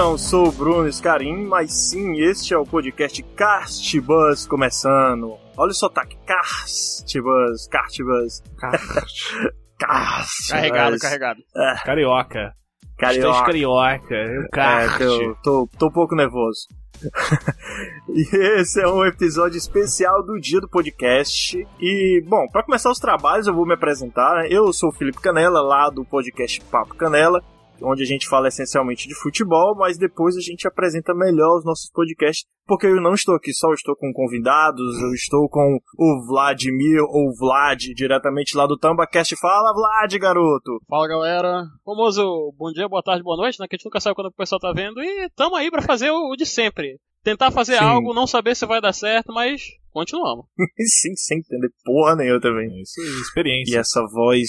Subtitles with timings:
[0.00, 5.36] Não sou o Bruno Scarim, mas sim, este é o podcast Cast Buzz começando.
[5.58, 8.42] Olha o sotaque, Cast Buzz, Cast Buzz.
[8.58, 11.40] Cast Carregado, carregado.
[11.84, 12.54] Carioca.
[12.98, 13.28] Carioca.
[13.28, 14.14] Estás carioca.
[14.14, 14.98] O É, kart.
[14.98, 16.60] tô, tô, tô um pouco nervoso.
[18.08, 21.66] e esse é um episódio especial do dia do podcast.
[21.78, 24.36] E, bom, para começar os trabalhos, eu vou me apresentar.
[24.36, 24.48] né?
[24.50, 27.42] Eu sou o Felipe Canela, lá do podcast Papo Canela,
[27.82, 31.90] onde a gente fala essencialmente de futebol, mas depois a gente apresenta melhor os nossos
[31.90, 36.26] podcasts, porque eu não estou aqui só, eu estou com convidados, eu estou com o
[36.26, 39.36] Vladimir, ou Vlad, diretamente lá do TambaCast.
[39.40, 40.80] Fala, Vlad, garoto!
[40.88, 43.66] Fala galera, famoso bom dia, boa tarde, boa noite, né?
[43.68, 45.00] Que a gente nunca sabe quando o pessoal tá vendo.
[45.02, 46.98] E tamo aí pra fazer o, de sempre.
[47.22, 47.84] Tentar fazer Sim.
[47.84, 50.46] algo, não saber se vai dar certo, mas continuamos.
[50.78, 52.78] Sim, sem entender porra nenhuma também.
[52.78, 53.78] É Isso aí, E experiência.
[53.80, 54.48] essa voz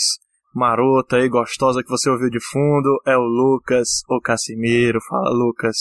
[0.54, 5.00] marota e gostosa que você ouviu de fundo é o Lucas, o Casimiro.
[5.08, 5.78] Fala, Lucas.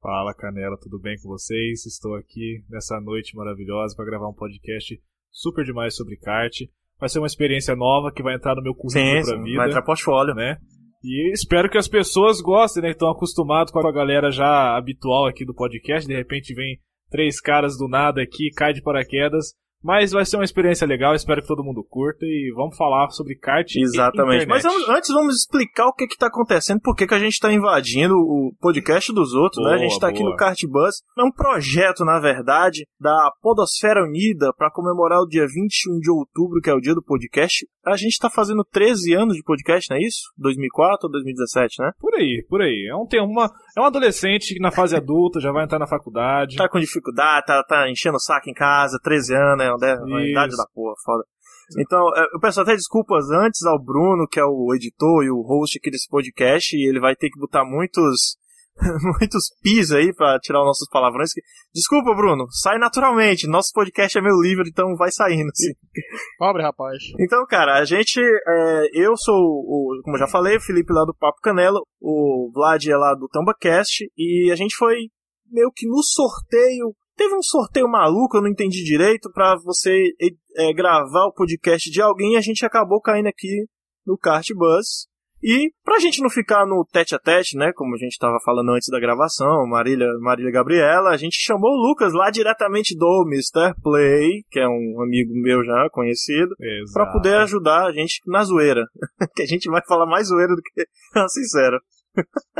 [0.00, 1.84] Fala, Canela, tudo bem com vocês?
[1.86, 6.54] Estou aqui nessa noite maravilhosa para gravar um podcast super demais sobre kart.
[7.00, 9.82] Vai ser uma experiência nova que vai entrar no meu currículo pra vida, vai entrar
[9.82, 10.34] portfólio.
[10.34, 10.58] né?
[11.02, 12.90] E espero que as pessoas gostem, né?
[12.90, 16.08] Estão acostumados com a galera já habitual aqui do podcast.
[16.08, 19.54] De repente vem três caras do nada aqui, cai de paraquedas.
[19.82, 23.36] Mas vai ser uma experiência legal, espero que todo mundo curta e vamos falar sobre
[23.36, 24.46] kart Exatamente.
[24.46, 27.52] Mas vamos- antes vamos explicar o que está acontecendo, por que que a gente está
[27.52, 29.74] invadindo o podcast dos outros, né?
[29.74, 30.30] A gente Boa, está aqui boa.
[30.30, 31.02] no Kart Bus.
[31.16, 36.60] É um projeto, na verdade, da Podosfera Unida para comemorar o dia 21 de outubro,
[36.60, 37.66] que é o dia do podcast.
[37.86, 40.20] A gente está fazendo 13 anos de podcast, não é isso?
[40.36, 41.90] 2004 ou 2017, né?
[41.98, 42.88] Por aí, por aí.
[42.90, 45.86] É um, tem uma, é um adolescente que na fase adulta já vai entrar na
[45.86, 46.56] faculdade.
[46.56, 50.02] Tá com dificuldade, tá, tá enchendo o saco em casa, 13 anos, é uma, de-
[50.10, 51.24] uma idade da porra, foda.
[51.78, 55.42] Então, é, eu peço até desculpas antes ao Bruno, que é o editor e o
[55.42, 58.36] host aqui desse podcast, e ele vai ter que botar muitos
[59.20, 61.32] muitos pis aí pra tirar os nossos palavrões.
[61.32, 61.40] que-
[61.74, 63.46] Desculpa, Bruno, sai naturalmente.
[63.48, 65.48] Nosso podcast é meio livre, então vai saindo.
[65.50, 65.72] assim.
[66.38, 66.96] Pobre rapaz.
[67.20, 68.20] Então, cara, a gente.
[68.20, 72.84] é, eu sou, o, como já falei, o Felipe lá do Papo Canela, o Vlad
[72.86, 74.96] é lá do TambaCast, e a gente foi
[75.50, 76.94] meio que no sorteio.
[77.16, 80.10] Teve um sorteio maluco, eu não entendi direito, pra você
[80.56, 83.64] é, gravar o podcast de alguém e a gente acabou caindo aqui
[84.06, 85.08] no Kart Bus.
[85.42, 88.72] E pra gente não ficar no tete a tete, né, como a gente tava falando
[88.72, 93.74] antes da gravação, Marília, Marília Gabriela, a gente chamou o Lucas lá diretamente do Mr.
[93.82, 96.92] Play, que é um amigo meu já conhecido, Exato.
[96.92, 98.84] Pra poder ajudar a gente na zoeira.
[99.36, 100.86] que a gente vai falar mais zoeira do que
[101.18, 101.78] a sincera.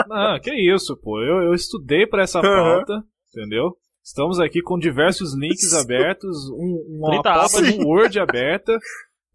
[0.07, 1.21] Não, que isso, pô.
[1.21, 3.03] Eu, eu estudei pra essa pauta,
[3.35, 3.73] entendeu?
[4.09, 7.77] Estamos aqui com diversos links abertos, um, uma 30 pauta abas.
[7.77, 8.79] no Word aberta,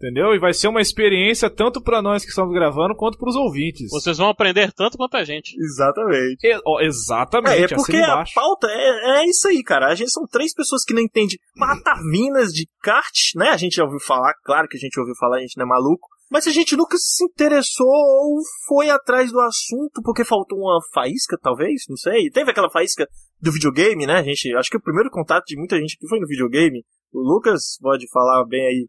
[0.04, 0.34] entendeu?
[0.36, 3.90] E vai ser uma experiência tanto pra nós que estamos gravando quanto pros ouvintes.
[3.90, 5.56] Vocês vão aprender tanto quanto a gente.
[5.58, 6.46] Exatamente.
[6.46, 9.88] E- ó, exatamente, É, é assina porque a pauta é, é isso aí, cara.
[9.88, 13.50] A gente são três pessoas que não entendem patavinas de kart, né?
[13.50, 15.70] A gente já ouviu falar, claro que a gente ouviu falar, a gente não é
[15.70, 16.10] maluco.
[16.32, 21.38] Mas a gente nunca se interessou ou foi atrás do assunto porque faltou uma faísca,
[21.40, 22.30] talvez, não sei.
[22.32, 23.08] Teve aquela faísca
[23.40, 24.16] do videogame, né?
[24.16, 26.84] A gente, acho que o primeiro contato de muita gente aqui foi no videogame.
[27.14, 28.88] O Lucas pode falar bem aí.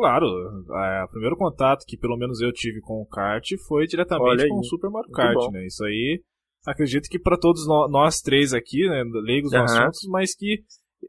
[0.00, 4.48] Claro, é, o primeiro contato que pelo menos eu tive com o kart foi diretamente
[4.48, 5.66] com o Super Mario Kart, né?
[5.66, 6.22] Isso aí,
[6.66, 9.64] acredito que pra todos nó- nós três aqui, né, leigos no Aham.
[9.64, 10.62] assunto, mas que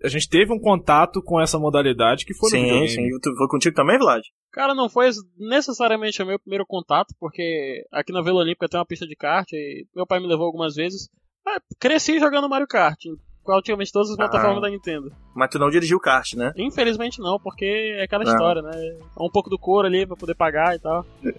[0.04, 2.90] a gente teve um contato com essa modalidade que foi no sim, videogame.
[2.90, 3.20] sim.
[3.22, 4.22] Tu- Foi contigo também, Vlad?
[4.52, 8.86] Cara, não foi necessariamente o meu primeiro contato, porque aqui na Vila Olímpica tem uma
[8.86, 11.10] pista de kart e meu pai me levou algumas vezes.
[11.48, 13.00] Ah, cresci jogando Mario Kart,
[13.46, 14.28] praticamente todas as Ah.
[14.28, 15.12] plataformas da Nintendo.
[15.36, 16.52] Mas tu não dirigiu o kart, né?
[16.58, 17.66] Infelizmente não, porque
[18.00, 18.28] é aquela Ah.
[18.32, 18.72] história, né?
[18.74, 21.06] É um pouco do couro ali pra poder pagar e tal.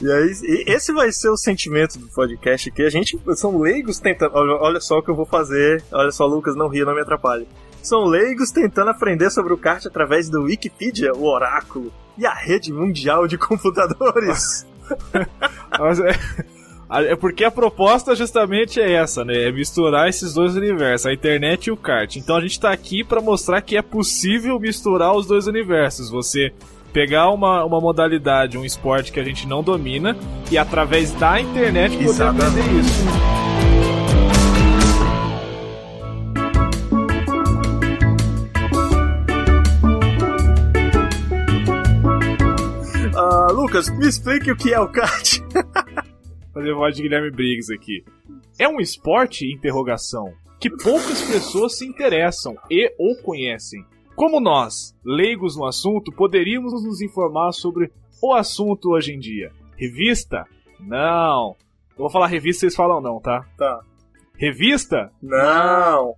[0.00, 2.82] E aí, e esse vai ser o sentimento do podcast aqui.
[2.82, 4.34] A gente são leigos tentando.
[4.34, 5.82] Olha, olha só o que eu vou fazer.
[5.92, 7.46] Olha só, Lucas, não ria, não me atrapalhe.
[7.82, 12.70] São leigos tentando aprender sobre o kart através do Wikipedia, o oráculo, e a rede
[12.72, 14.66] mundial de computadores.
[15.78, 16.10] Mas é,
[16.92, 19.48] é porque a proposta justamente é essa, né?
[19.48, 22.16] É misturar esses dois universos, a internet e o kart.
[22.16, 26.10] Então a gente tá aqui pra mostrar que é possível misturar os dois universos.
[26.10, 26.52] Você
[26.92, 30.16] Pegar uma, uma modalidade, um esporte que a gente não domina
[30.50, 32.58] e através da internet poder Exatamente.
[32.58, 33.04] aprender isso.
[43.14, 45.38] Ah, Lucas, me explique o que é o kart.
[46.52, 48.04] Fazer voz de Guilherme Briggs aqui.
[48.58, 53.84] É um esporte, interrogação, que poucas pessoas se interessam e ou conhecem.
[54.16, 57.90] Como nós, leigos no assunto, poderíamos nos informar sobre
[58.22, 59.50] o assunto hoje em dia?
[59.76, 60.44] Revista?
[60.78, 61.56] Não.
[61.92, 63.46] Eu vou falar revista, vocês falam não, tá?
[63.56, 63.80] Tá.
[64.36, 65.10] Revista?
[65.22, 66.14] Não,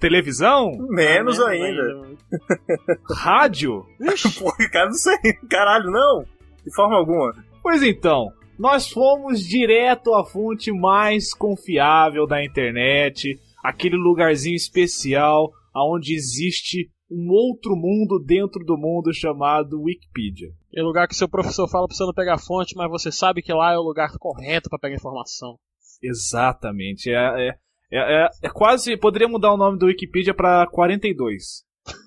[0.00, 0.72] Televisão?
[0.90, 1.82] menos Ah, ainda.
[1.94, 2.18] mano.
[3.10, 3.86] Rádio?
[4.38, 5.16] Porra, cara, não sei.
[5.50, 6.24] Caralho, não.
[6.64, 7.32] De forma alguma.
[7.62, 16.14] Pois então, nós fomos direto à fonte mais confiável da internet, aquele lugarzinho especial onde
[16.14, 20.48] existe um outro mundo dentro do mundo chamado Wikipedia.
[20.74, 23.52] É lugar que seu professor fala pra você não pegar fonte, mas você sabe que
[23.52, 25.56] lá é o lugar correto pra pegar informação.
[26.02, 27.10] Exatamente.
[27.10, 27.48] É, é,
[27.92, 28.96] é, é- é quase.
[28.96, 31.64] Poderia mudar o nome do Wikipedia pra 42,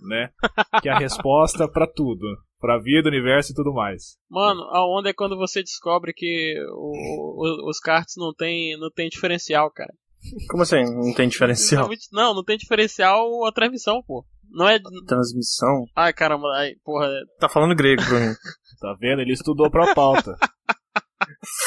[0.08, 0.30] né?
[0.82, 2.26] que é a resposta pra tudo.
[2.62, 4.16] Pra vida, universo e tudo mais.
[4.30, 8.90] Mano, a onda é quando você descobre que o- o- os karts não tem, não
[8.92, 9.92] tem diferencial, cara.
[10.48, 10.84] Como assim?
[10.84, 11.90] Não tem diferencial?
[12.14, 14.24] Não, não tem diferencial a transmissão, pô.
[14.52, 14.78] Não é.
[15.08, 15.86] Transmissão?
[15.96, 17.10] Ai, caramba, ai, porra.
[17.40, 18.34] Tá falando grego pra mim.
[18.80, 19.22] Tá vendo?
[19.22, 20.36] Ele estudou pra pauta.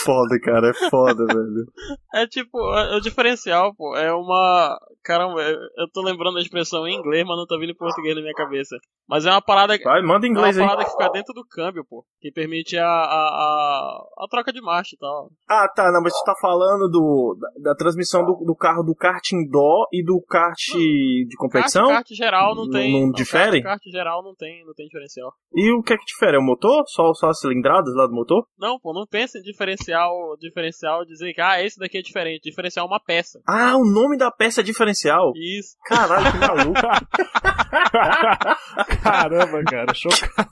[0.05, 1.67] Foda, cara, é foda, velho.
[2.15, 3.97] É tipo, é, é o diferencial, pô.
[3.97, 4.79] É uma.
[5.03, 8.15] Caramba, eu eu tô lembrando a expressão em inglês, mas não tá vindo em português
[8.15, 8.77] na minha cabeça.
[9.09, 9.77] Mas é uma parada.
[9.83, 10.65] Vai, manda em É uma inglês aí.
[10.67, 12.05] parada que fica dentro do câmbio, pô.
[12.21, 15.29] Que permite a, a, a, a troca de marcha e tal.
[15.49, 18.95] Ah, tá, não, mas você tá falando do, da, da transmissão do, do carro do
[18.95, 21.89] kart indoor e do kart de competição?
[21.89, 22.93] Kart, kart geral não Não- tem.
[23.07, 23.63] não difere?
[23.63, 25.33] Kart, kart geral não tem, não tem diferencial.
[25.55, 26.37] E o que é que difere?
[26.37, 26.85] É o motor?
[26.87, 28.47] Só, só as cilindradas lá do motor?
[28.59, 32.43] Não, pô, não pensa diferencial, diferencial dizer que, ah, esse daqui é diferente.
[32.43, 33.41] Diferencial é uma peça.
[33.47, 35.33] Ah, o nome da peça é diferencial.
[35.37, 35.77] Isso.
[35.87, 36.75] Caralho, que maluco.
[39.03, 40.51] Caramba, cara, chocado.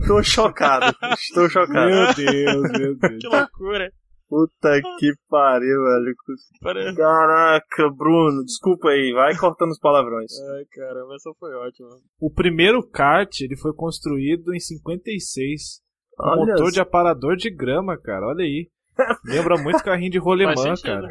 [0.00, 0.96] Estou chocado.
[1.12, 1.90] Estou chocado.
[1.90, 3.18] Meu Deus, meu Deus.
[3.20, 3.90] Que loucura.
[4.28, 6.14] Puta que pariu, velho.
[6.96, 9.12] Caraca, Bruno, desculpa aí.
[9.12, 10.32] Vai cortando os palavrões.
[10.56, 11.90] Ai, caramba, essa foi ótima.
[12.20, 15.83] O primeiro kart ele foi construído em 56.
[16.20, 18.26] Um Olha motor de aparador de grama, cara.
[18.26, 18.68] Olha aí.
[19.24, 21.08] Lembra muito carrinho de rolemã, cara.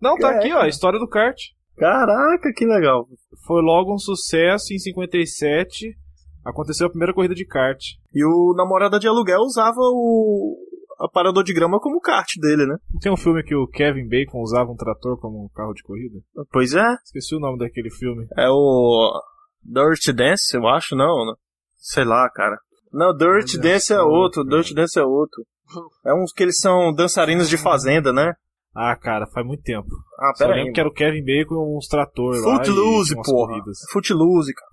[0.00, 1.36] Não, tá É, aqui, ó, a história do kart.
[1.76, 3.08] Caraca, que legal.
[3.46, 5.96] Foi logo um sucesso em 57.
[6.44, 7.80] Aconteceu a primeira corrida de kart.
[8.12, 10.56] E o namorada de aluguel usava o
[11.00, 12.76] aparador de grama como kart dele, né?
[13.00, 16.20] Tem um filme que o Kevin Bacon usava um trator como carro de corrida?
[16.52, 16.84] Pois é.
[17.04, 18.26] Esqueci o nome daquele filme.
[18.36, 19.10] É o
[19.62, 21.32] Dirty Dance, eu acho, não, né?
[21.76, 22.58] Sei lá, cara.
[22.94, 24.56] Não, Dirty Olha Dance é só, outro, cara.
[24.56, 25.44] Dirty Dance é outro.
[26.06, 28.32] É uns que eles são dançarinos de fazenda, né?
[28.76, 29.88] Ah, cara, faz muito tempo.
[30.18, 30.74] Ah, Só pera lembro aí.
[30.74, 32.38] que era o Kevin Bacon e uns trator lá.
[32.38, 33.24] e Footloose, porra.
[33.48, 33.78] corridas.
[33.92, 34.70] Footloose, cara.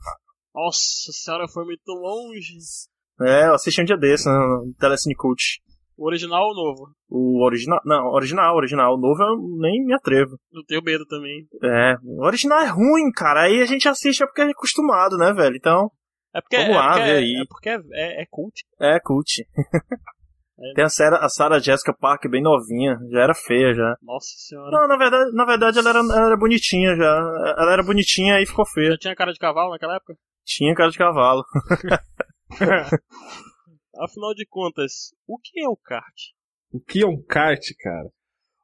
[0.53, 2.53] Nossa senhora, foi muito longe.
[3.21, 5.61] É, eu assisti um dia desse né, no Telecine Cult.
[5.97, 6.89] O original ou o novo?
[7.09, 8.95] O original, não, original, original.
[8.95, 10.31] O novo eu nem me atrevo.
[10.51, 11.45] Eu tenho medo também.
[11.63, 13.43] É, o original é ruim, cara.
[13.43, 15.55] Aí a gente assiste é porque é acostumado, né, velho?
[15.55, 15.91] Então,
[16.33, 17.41] É porque, Vamos é, lá, porque vê é, aí.
[17.41, 18.53] é porque é, é, é cult.
[18.79, 19.47] é cult.
[20.63, 20.73] É.
[20.75, 23.95] Tem a Sarah, a Sarah Jessica Parker bem novinha, já era feia já.
[23.99, 24.69] Nossa senhora.
[24.69, 27.55] Não, na verdade, na verdade ela era, ela era bonitinha já.
[27.57, 28.91] Ela era bonitinha e ficou feia.
[28.91, 30.13] Já tinha cara de cavalo naquela época?
[30.45, 31.43] Tinha cara de cavalo.
[33.99, 36.03] Afinal de contas, o que é o kart?
[36.71, 38.09] O que é um kart, cara?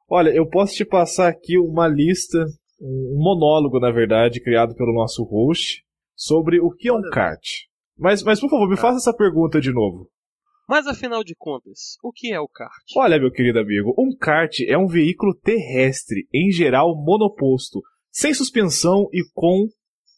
[0.08, 2.38] Olha, eu posso te passar aqui uma lista,
[2.80, 5.82] um monólogo, na verdade, criado pelo nosso host,
[6.18, 7.40] sobre o que é um kart.
[7.96, 10.10] Mas, mas por favor, me faça essa pergunta de novo.
[10.68, 12.70] Mas afinal de contas, o que é o kart?
[12.96, 19.08] Olha, meu querido amigo, um kart é um veículo terrestre, em geral monoposto, sem suspensão
[19.12, 19.68] e com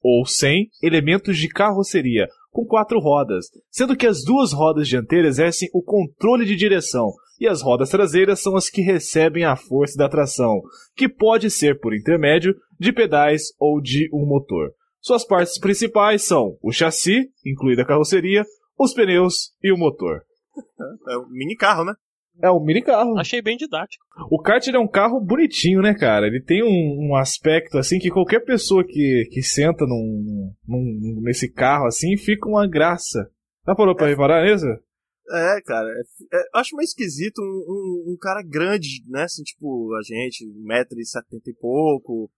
[0.03, 5.69] ou sem elementos de carroceria, com quatro rodas, sendo que as duas rodas dianteiras exercem
[5.75, 10.09] o controle de direção e as rodas traseiras são as que recebem a força da
[10.09, 10.61] tração,
[10.97, 14.73] que pode ser por intermédio de pedais ou de um motor.
[15.01, 18.45] Suas partes principais são o chassi, incluída a carroceria,
[18.79, 20.23] os pneus e o motor.
[21.09, 21.95] É um mini carro, né?
[22.43, 23.19] É um mini carro.
[23.19, 24.03] Achei bem didático.
[24.31, 26.27] O kart é um carro bonitinho, né, cara?
[26.27, 31.51] Ele tem um, um aspecto assim que qualquer pessoa que, que senta num, num- nesse
[31.53, 33.31] carro assim fica uma graça.
[33.67, 34.65] Já parou pra reparar nisso?
[34.67, 35.87] É, cara.
[35.89, 39.23] é- é- eu acho meio esquisito um, um- um cara grande, né?
[39.25, 42.31] Assim, tipo, a gente, 1,70m e pouco,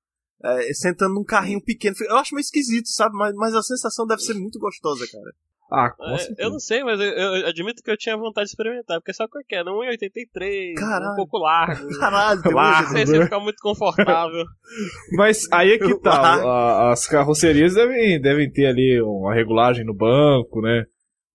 [0.44, 1.94] é, sentando num carrinho pequeno.
[2.08, 3.14] Eu acho meio esquisito, sabe?
[3.16, 5.32] Mas, mas a sensação deve ser muito gostosa, cara.
[5.74, 6.42] Ah, com É, certeza.
[6.42, 9.30] eu não sei, mas eu, eu admito que eu tinha vontade de experimentar, porque sabe
[9.30, 9.64] qual que é?
[9.64, 11.12] Não 1,83, Caralho.
[11.12, 11.88] um pouco largo.
[11.98, 12.90] Caralho, hoje.
[12.90, 14.44] sei se ia ficar muito confortável.
[15.16, 16.90] Mas aí é que tá.
[16.90, 20.84] As carrocerias devem, devem ter ali uma regulagem no banco, né?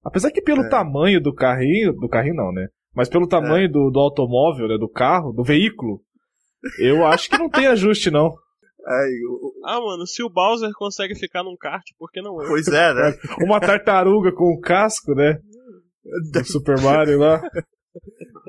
[0.05, 0.69] Apesar que pelo É.
[0.69, 1.93] tamanho do carrinho.
[1.93, 2.67] Do carrinho não, né?
[2.95, 4.77] Mas pelo tamanho do, do automóvel, né?
[4.77, 5.99] Do carro, do veículo,
[6.79, 8.35] eu acho que não tem ajuste, não.
[8.87, 9.09] Ai,
[9.65, 12.47] Ah, mano, se o Bowser consegue ficar num kart, por que não eu?
[12.47, 13.11] pois é, né?
[13.45, 15.39] Uma tartaruga com o casco, né?
[16.31, 17.41] Do Super Mario lá.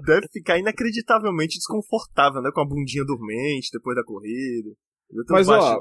[0.07, 2.51] deve ficar inacreditavelmente desconfortável, né?
[2.55, 4.71] Com a bundinha dormente depois da corrida.
[5.31, 5.77] Mas, ó.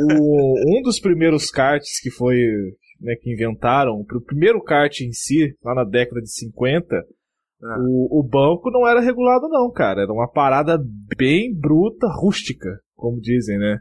[0.00, 2.36] O- um dos primeiros karts que foi,
[3.00, 6.96] né, que inventaram, o primeiro kart em si, lá na década de 50,
[7.62, 7.76] Ah.
[7.80, 10.02] o, o banco não era regulado não, cara.
[10.02, 10.78] Era uma parada
[11.16, 12.68] bem bruta, rústica,
[13.00, 13.78] como dizem, né?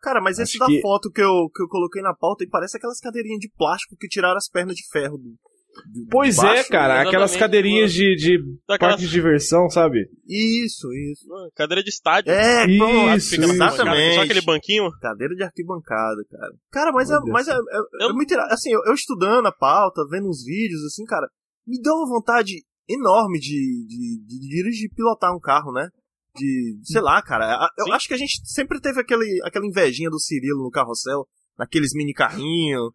[0.00, 2.50] Cara, mas esse Acho da que- foto que eu, que eu coloquei na pauta, ele
[2.50, 5.24] parece aquelas cadeirinhas de plástico que tiraram as pernas de ferro do.
[5.24, 6.52] do- Pois baixo.
[6.62, 10.08] é, cara, exatamente, aquelas cadeirinhas de, de Daquelas parque de diversão, sabe?
[10.26, 11.26] Isso, isso.
[11.54, 12.32] Cadeira de estádio.
[12.32, 13.52] É, Isso, isso.
[13.52, 14.14] Exatamente.
[14.14, 14.88] Só aquele banquinho.
[15.00, 16.52] Cadeira de arquibancada, cara.
[16.72, 19.52] Cara, mas, é, mas é, é, é Eu- muito ira- Assim, eu, eu estudando a
[19.52, 21.28] pauta, vendo uns vídeos, assim, cara,
[21.66, 25.88] me deu uma vontade enorme de, de, de dirigir e pilotar um carro, né?
[26.36, 27.68] De, sei lá, cara.
[27.78, 27.92] Eu Sim.
[27.92, 31.26] acho que a gente sempre teve aquele, aquela invejinha do Cirilo no carrossel,
[31.58, 32.92] naqueles mini carrinhos.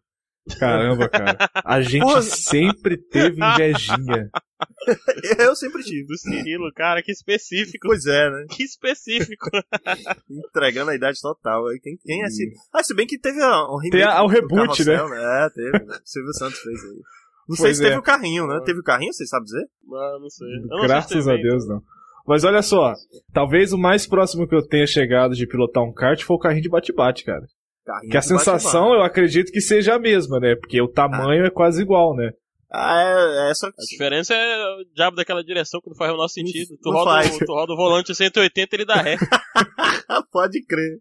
[0.60, 1.36] Caramba, cara.
[1.64, 2.22] A gente Porra.
[2.22, 4.30] sempre teve invejinha.
[5.40, 6.06] Eu sempre tive.
[6.06, 7.88] Do Cirilo, cara, que específico.
[7.88, 8.46] Pois é, né?
[8.50, 9.50] Que específico.
[10.30, 11.66] Entregando a idade total.
[11.66, 12.56] Aí Quem, quem é Cirilo?
[12.72, 15.84] Ah, se bem que teve a- um remake Tem a- o reboot, carrossel, É, teve.
[15.84, 15.96] né?
[15.96, 17.00] O Silvio Santos fez aí.
[17.48, 17.98] Não sei Pois se teve é.
[17.98, 18.60] o carrinho, né?
[18.64, 19.64] Teve o carrinho, você sabe dizer?
[19.92, 20.48] Ah, não sei.
[20.48, 21.68] Eu não sei Graças se a Deus, evento.
[21.68, 21.82] não.
[22.26, 22.92] Mas olha só,
[23.32, 26.62] talvez o mais próximo que eu tenha chegado de pilotar um kart foi o carrinho
[26.62, 27.46] de bate-bate, cara.
[27.84, 30.56] Carrinho Que a sensação eu acredito que seja a mesma, né?
[30.56, 32.30] Porque o tamanho é quase igual, né?
[32.70, 36.16] Ah, é, é só A diferença é o diabo daquela direção que não faz o
[36.16, 36.76] nosso sentido.
[36.82, 39.16] Tu roda, o, tu roda o volante 180 ele dá ré.
[40.32, 40.98] Pode crer.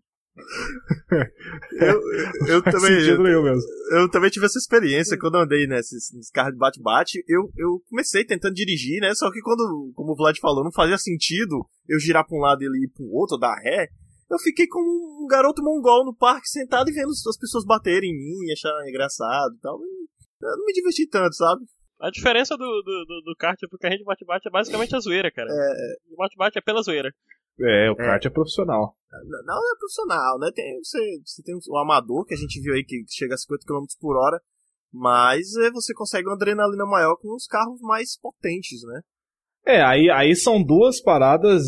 [1.71, 2.01] Eu,
[2.47, 3.59] eu, também, eu,
[3.91, 7.23] eu também tive essa experiência quando eu andei nesses, nesses carros de bate-bate.
[7.27, 9.13] Eu, eu comecei tentando dirigir, né?
[9.15, 12.61] Só que quando, como o Vlad falou, não fazia sentido eu girar pra um lado
[12.61, 13.87] e ele ir pro outro, dar ré.
[14.29, 18.17] Eu fiquei como um garoto mongol no parque, sentado e vendo as pessoas baterem em
[18.17, 19.79] mim, achar engraçado e tal.
[20.41, 21.63] Eu não me diverti tanto, sabe?
[22.01, 25.31] A diferença do, do, do, do kart pro carrinho de bate-bate é basicamente a zoeira,
[25.31, 25.49] cara.
[26.11, 27.13] O bate-bate é pela zoeira.
[27.59, 28.95] É, o kart é profissional.
[29.45, 30.49] Não é profissional, né?
[30.53, 33.65] Tem, você, você tem o amador, que a gente viu aí que chega a 50
[33.65, 34.41] km por hora,
[34.91, 39.01] mas é, você consegue uma adrenalina maior com os carros mais potentes, né?
[39.65, 41.63] É, aí, aí são duas paradas,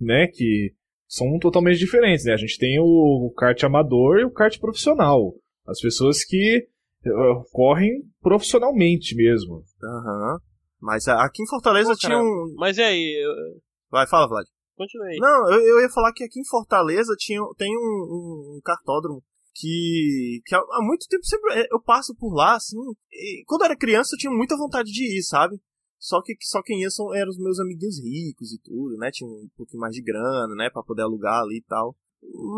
[0.00, 0.74] né, que
[1.06, 2.32] são totalmente diferentes, né?
[2.32, 5.32] A gente tem o kart amador e o kart profissional.
[5.66, 6.66] As pessoas que
[7.04, 7.10] eh,
[7.52, 9.62] correm profissionalmente mesmo.
[9.84, 10.38] Aham.
[10.80, 12.54] Mas a- aqui em Fortaleza Pô, tinha um.
[12.56, 13.24] Mas e aí?
[13.24, 14.46] Eu- Vai, fala, Vlad.
[14.76, 15.18] Continue.
[15.18, 19.22] Não, eu, eu ia falar que aqui em Fortaleza tinha, tem um, um, cartódromo
[19.54, 22.76] que, que há, muito tempo sempre é, eu passo por lá, assim.
[23.10, 25.58] E quando eu era criança eu tinha muita vontade de ir, sabe?
[25.98, 29.10] Só que só quem ia são, eram os meus amiguinhos ricos e tudo, né?
[29.10, 30.68] Tinha um pouquinho mais de grana, né?
[30.70, 31.96] Pra poder alugar ali e tal.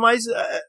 [0.01, 0.61] Mas é,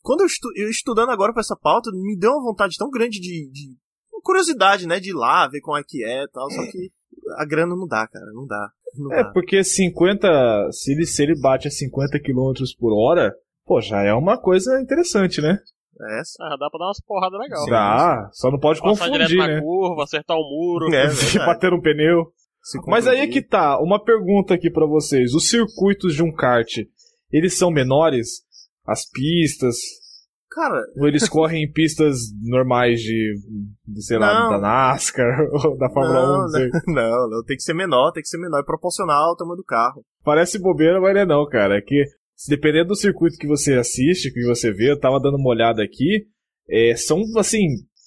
[0.00, 3.20] quando eu, estu, eu estudando agora pra essa pauta, me deu uma vontade tão grande
[3.20, 3.76] de, de
[4.22, 4.98] curiosidade, né?
[4.98, 6.50] De ir lá, ver como é que é e tal.
[6.50, 6.90] Só que
[7.36, 8.26] a grana não dá, cara.
[8.32, 8.70] Não dá.
[8.96, 9.30] Não É, dá.
[9.32, 10.70] porque 50.
[10.72, 13.34] Se ele, se ele bate a 50 km por hora,
[13.66, 15.58] pô, já é uma coisa interessante, né?
[16.00, 17.66] É, Ah, dá pra dar umas porradas legal.
[17.66, 19.60] Dá, só não pode Passar direto confundir, na né?
[19.60, 20.86] curva, acertar o muro.
[20.94, 21.38] É, verdade.
[21.38, 22.32] bater um pneu.
[22.86, 25.32] Mas aí é que tá, uma pergunta aqui pra vocês.
[25.34, 26.68] Os circuitos de um kart,
[27.32, 28.42] eles são menores?
[28.86, 29.76] As pistas?
[30.58, 33.34] Cara, Ou eles correm em pistas normais de,
[33.86, 34.50] de sei lá, Não.
[34.50, 36.26] da NASCAR ou da Fórmula 1?
[36.26, 36.70] não, Não sei.
[36.88, 39.64] não, não, tem que ser menor, tem que ser menor, é proporcional ao tamanho do
[39.64, 40.02] carro.
[40.24, 41.78] Parece bobeira, mas não é não, cara.
[41.78, 42.04] É que,
[42.48, 46.26] dependendo do circuito que você assiste, que você vê, eu tava dando uma olhada aqui,
[46.68, 47.66] é, são, assim,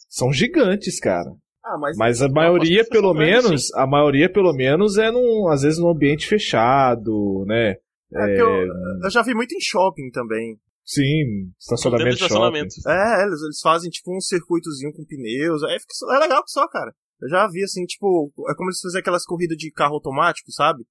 [0.10, 1.32] são gigantes, cara.
[1.64, 5.80] Ah, mas, Mas a maioria, pelo menos, a maioria, pelo menos, é num, às vezes
[5.80, 7.76] num ambiente fechado, né?
[8.14, 8.68] é que eu,
[9.04, 10.58] eu já vi muito em shopping também.
[10.86, 12.76] Sim, estacionamento estacionamento.
[12.88, 16.68] É, eles, eles fazem tipo um circuitozinho com pneus, é, fica é legal que só,
[16.68, 16.94] cara.
[17.22, 20.84] Eu já vi assim, tipo, é como eles fazem aquelas corridas de carro automático, sabe?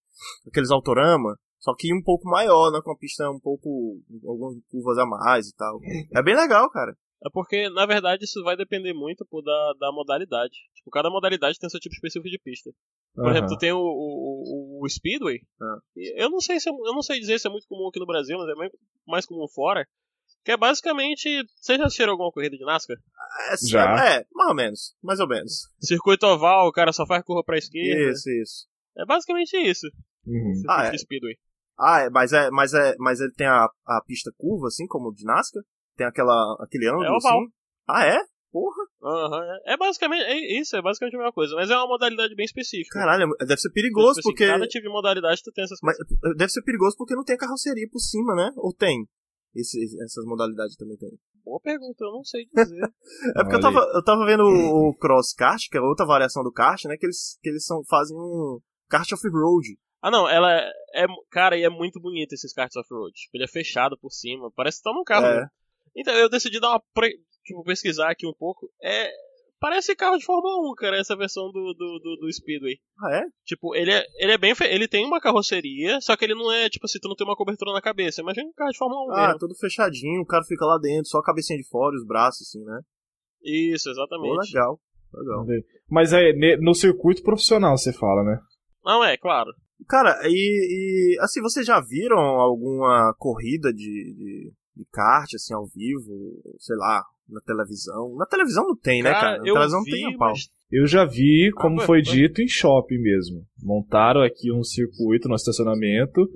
[0.47, 1.37] Aqueles autorama.
[1.59, 2.81] Só que um pouco maior, né?
[2.83, 4.01] Com a pista um pouco.
[4.25, 5.79] algumas curvas a mais e tal.
[6.15, 6.97] É bem legal, cara.
[7.25, 10.55] É porque, na verdade, isso vai depender muito pô, da, da modalidade.
[10.75, 12.71] Tipo, cada modalidade tem seu tipo específico de pista.
[13.15, 13.33] Por Aham.
[13.33, 15.41] exemplo, tu tem o, o, o- o Speedway.
[15.97, 18.01] E Eu não sei se é- eu não sei dizer se é muito comum aqui
[18.01, 18.73] no Brasil, mas é mais,
[19.07, 19.87] mais comum fora.
[20.45, 21.29] Que é basicamente.
[21.61, 22.97] Vocês já assistiram alguma corrida de NASCAR?
[23.53, 24.15] É, Já.
[24.17, 24.95] é, mais ou menos.
[25.03, 25.53] Mais ou menos.
[25.79, 28.13] Circuito oval, o cara só faz curva pra esquerda.
[28.13, 28.67] Isso, isso.
[28.97, 29.87] É basicamente isso.
[30.27, 30.63] Uhum.
[30.71, 30.97] Ah, é.
[30.97, 31.37] Speedway.
[31.79, 35.09] Ah, é, mas é, mas é, mas ele tem a, a pista curva, assim, como
[35.11, 35.63] o de NASCAR?
[36.01, 37.41] Tem aquela, aquele ângulo, oval.
[37.41, 37.53] assim?
[37.87, 38.19] Ah, é?
[38.51, 39.75] Porra, Aham, é.
[39.75, 40.23] É basicamente.
[40.23, 41.55] É isso, é basicamente a mesma coisa.
[41.55, 42.99] Mas é uma modalidade bem específica.
[42.99, 44.47] caralho, deve ser perigoso, Tipo assim, porque...
[44.47, 46.17] Cada tipo de modalidade tu tem essas Mas coisas.
[46.25, 48.51] eh, deve ser perigoso porque não tem carroceria por cima, né?
[48.57, 49.07] Ou tem?
[49.55, 51.11] Esse- essas modalidades também tem.
[51.45, 52.81] Boa pergunta, eu não sei dizer.
[53.37, 56.43] É porque eu tava, eu tava vendo o, o cross kart, que é outra variação
[56.43, 56.97] do kart, né?
[56.97, 59.77] Que eles, que eles são, fazem um kart off-road.
[60.03, 60.71] ah, não, ela é,
[61.05, 63.13] é- Cara, e é muito bonito esses karts off-road.
[63.13, 64.51] Tipo, ele é fechado por cima.
[64.57, 65.27] Parece que tá num carro.
[65.27, 65.41] É.
[65.43, 65.47] né?
[65.97, 66.83] Então, eu decidi dar uma.
[66.95, 67.11] Pre...
[67.45, 68.71] Tipo, pesquisar aqui um pouco.
[68.83, 69.11] É.
[69.59, 72.79] Parece carro de Fórmula 1, cara, essa versão do, do, do, do Speedway.
[72.99, 73.23] Ah, é?
[73.45, 74.55] Tipo, ele é, ele é bem.
[74.55, 77.27] fe- Ele tem uma carroceria, só que ele não é, tipo assim, tu não tem
[77.27, 78.23] uma cobertura na cabeça.
[78.23, 79.39] Imagina um carro de Fórmula 1 Ah, mesmo.
[79.39, 82.49] todo fechadinho, o cara fica lá dentro, só a cabecinha de fora e os braços,
[82.49, 82.81] assim, né?
[83.43, 84.55] Isso, Pô, exatamente.
[84.55, 84.81] legal.
[85.13, 85.47] Legal.
[85.91, 88.39] Mas é no circuito profissional, você fala, né?
[88.83, 89.51] Não, é, claro.
[89.89, 90.31] Cara, e,
[91.17, 93.77] e, assim, vocês já viram alguma corrida de,
[94.15, 98.15] de, de kart, assim, ao vivo, sei lá, na televisão?
[98.17, 99.39] Na televisão não tem, né, cara?
[99.39, 100.31] Na eu televisão vi, tem a pau.
[100.31, 103.43] mas Eu já vi, como Ah, foi foi- dito, em shopping mesmo.
[103.63, 106.29] Montaram aqui um circuito no estacionamento,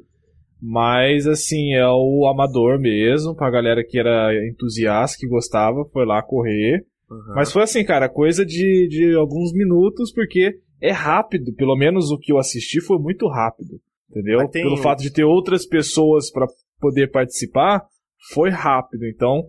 [0.61, 6.23] mas assim, é o amador mesmo, pra galera que era entusiasta, que gostava, foi lá
[6.23, 6.85] correr.
[7.11, 7.35] Uhum.
[7.35, 12.19] Mas foi assim, cara, coisa de, de alguns minutos, porque é rápido, pelo menos o
[12.19, 13.79] que eu assisti foi muito rápido,
[14.11, 14.49] entendeu?
[14.49, 16.47] Pelo fato de ter outras pessoas pra
[16.81, 17.83] poder participar,
[18.33, 19.05] foi rápido.
[19.07, 19.43] Então,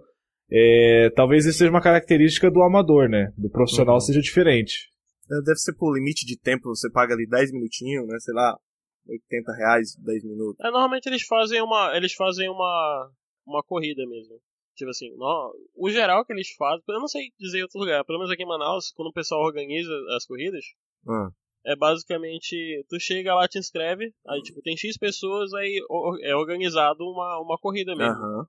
[0.52, 3.32] é, talvez isso seja uma característica do amador, né?
[3.38, 4.02] Do profissional Uhum.
[4.02, 4.90] seja diferente.
[5.32, 8.18] É, Deve ser por limite de tempo, você paga ali 10 minutinhos, né?
[8.20, 8.58] Sei lá,
[9.08, 10.60] 80 reais, 10 minutos.
[10.60, 11.96] É, normalmente eles fazem uma.
[11.96, 13.10] Eles fazem uma.
[13.46, 14.40] uma corrida mesmo.
[14.76, 18.04] Tipo assim, no, o geral que eles fazem, eu não sei dizer em outro lugar,
[18.04, 20.66] pelo menos aqui em Manaus, quando o pessoal organiza as corridas,
[21.08, 21.30] Ah,
[21.66, 25.80] é basicamente, tu chega lá, te inscreve, aí tipo, tem X pessoas, aí
[26.24, 28.12] é organizado uma, uma corrida mesmo.
[28.22, 28.46] Aham.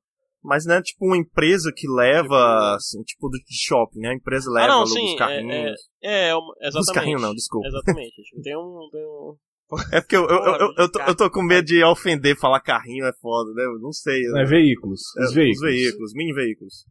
[0.47, 4.11] Mas não é tipo uma empresa que leva, assim, tipo do de shopping, né?
[4.11, 5.81] A empresa leva Ah, não, sim, os é- carrinhos.
[6.03, 6.89] É, é uma- exatamente.
[6.89, 7.67] Os carrinhos não, desculpa.
[7.67, 8.23] Exatamente.
[8.23, 8.89] tipo, tem um.
[8.93, 9.37] Tem um...
[9.93, 12.61] É porque eu, eu, eu, eu, eu tô, eu tô com medo de ofender falar
[12.61, 13.65] carrinho, é foda, né?
[13.65, 14.23] Eu não sei.
[14.37, 15.01] É, veículos.
[15.19, 15.59] É, Os veículos.
[15.59, 16.85] Os veículos, mini veículos.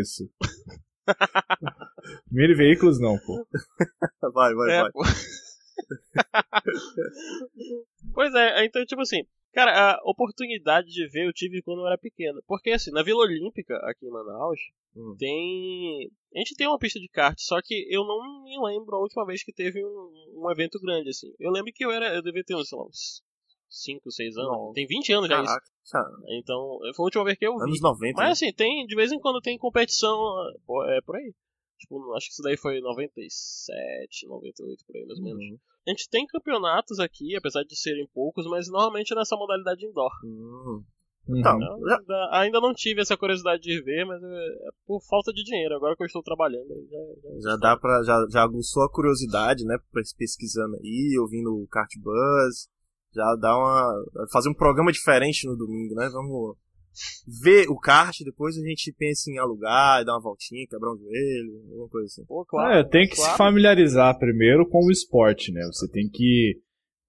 [0.00, 0.30] Isso.
[2.30, 3.44] Mini veículos não, pô.
[4.32, 4.92] Vai, vai, É, vai.
[4.92, 5.02] pô.
[8.14, 9.22] pois é, então, tipo assim,
[9.56, 12.42] cara, a oportunidade de ver eu tive quando eu era pequeno.
[12.46, 14.60] Porque, assim, na Vila Olímpica, aqui em Manaus,
[14.94, 15.14] Hum.
[15.18, 16.10] tem.
[16.34, 19.26] A gente tem uma pista de kart, só que eu não me lembro a última
[19.26, 21.32] vez que teve um, um evento grande, assim.
[21.40, 22.14] Eu lembro que eu era.
[22.14, 23.22] Eu devia ter, sei lá, uns
[23.68, 24.50] 5, 6 anos.
[24.50, 24.74] Nossa.
[24.74, 25.46] Tem 20 anos já isso.
[25.46, 27.62] Caraca, sabe, Então, foi a última vez que eu vi.
[27.62, 28.14] anos 90.
[28.16, 28.32] Mas né?
[28.32, 30.16] assim, tem, de vez em quando tem competição,
[30.88, 31.34] é por aí.
[31.78, 35.44] Tipo, acho que isso daí foi 97, 98, por aí mais ou menos.
[35.44, 35.58] Uhum.
[35.86, 40.10] A gente tem campeonatos aqui, apesar de serem poucos, mas normalmente é nessa modalidade indoor.
[40.24, 40.82] Hum.
[41.28, 41.38] Uhum.
[41.38, 45.32] Então, já- ainda, ainda não tive essa curiosidade de ver, mas é, é por falta
[45.32, 45.74] de dinheiro.
[45.74, 46.98] Agora que eu estou trabalhando, aí já,
[47.30, 48.02] já, Já dá pra.
[48.04, 49.76] Já, já aguçou a curiosidade, né?
[50.16, 52.68] Pesquisando aí, ouvindo o Kart Buzz.
[53.12, 54.04] Já dá uma.
[54.32, 56.08] Fazer um programa diferente no domingo, né?
[56.12, 56.56] Vamos
[57.26, 61.62] ver o kart, depois a gente pensa em alugar, dar uma voltinha, quebrar um joelho,
[61.70, 62.24] alguma coisa assim.
[62.24, 62.74] Pô, claro.
[62.74, 63.32] É, tem que claro.
[63.32, 65.62] se familiarizar primeiro com o esporte, né?
[65.66, 66.60] Você tem que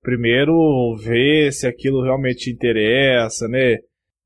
[0.01, 3.77] primeiro ver se aquilo realmente te interessa, né?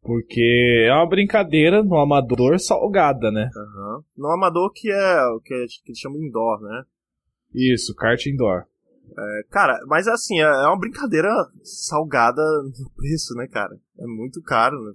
[0.02, 3.50] Porque é uma brincadeira no amador salgada, né?
[3.56, 4.04] Aham.
[4.18, 6.84] No amador que é o que, é- que eles chamam indoor, né?
[7.54, 8.64] Isso, kart indoor.
[9.18, 11.30] É, cara, mas assim, é é uma brincadeira
[11.64, 13.76] salgada no preço, né, cara?
[14.00, 14.94] É muito caro, né?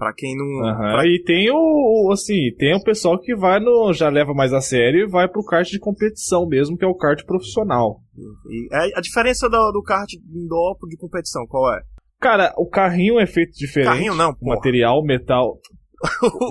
[0.00, 0.66] Pra quem não.
[0.66, 0.92] Aham.
[0.94, 4.60] pra- E tem o, assim, tem o pessoal que vai no, já leva mais a
[4.62, 8.00] sério e vai pro kart de competição mesmo, que é o kart profissional.
[8.48, 11.82] E é a diferença do, do kart indoor de competição, qual é?
[12.18, 13.92] Cara, o carrinho é feito diferente.
[13.92, 14.56] Carrinho não, porra.
[14.56, 15.58] material, metal.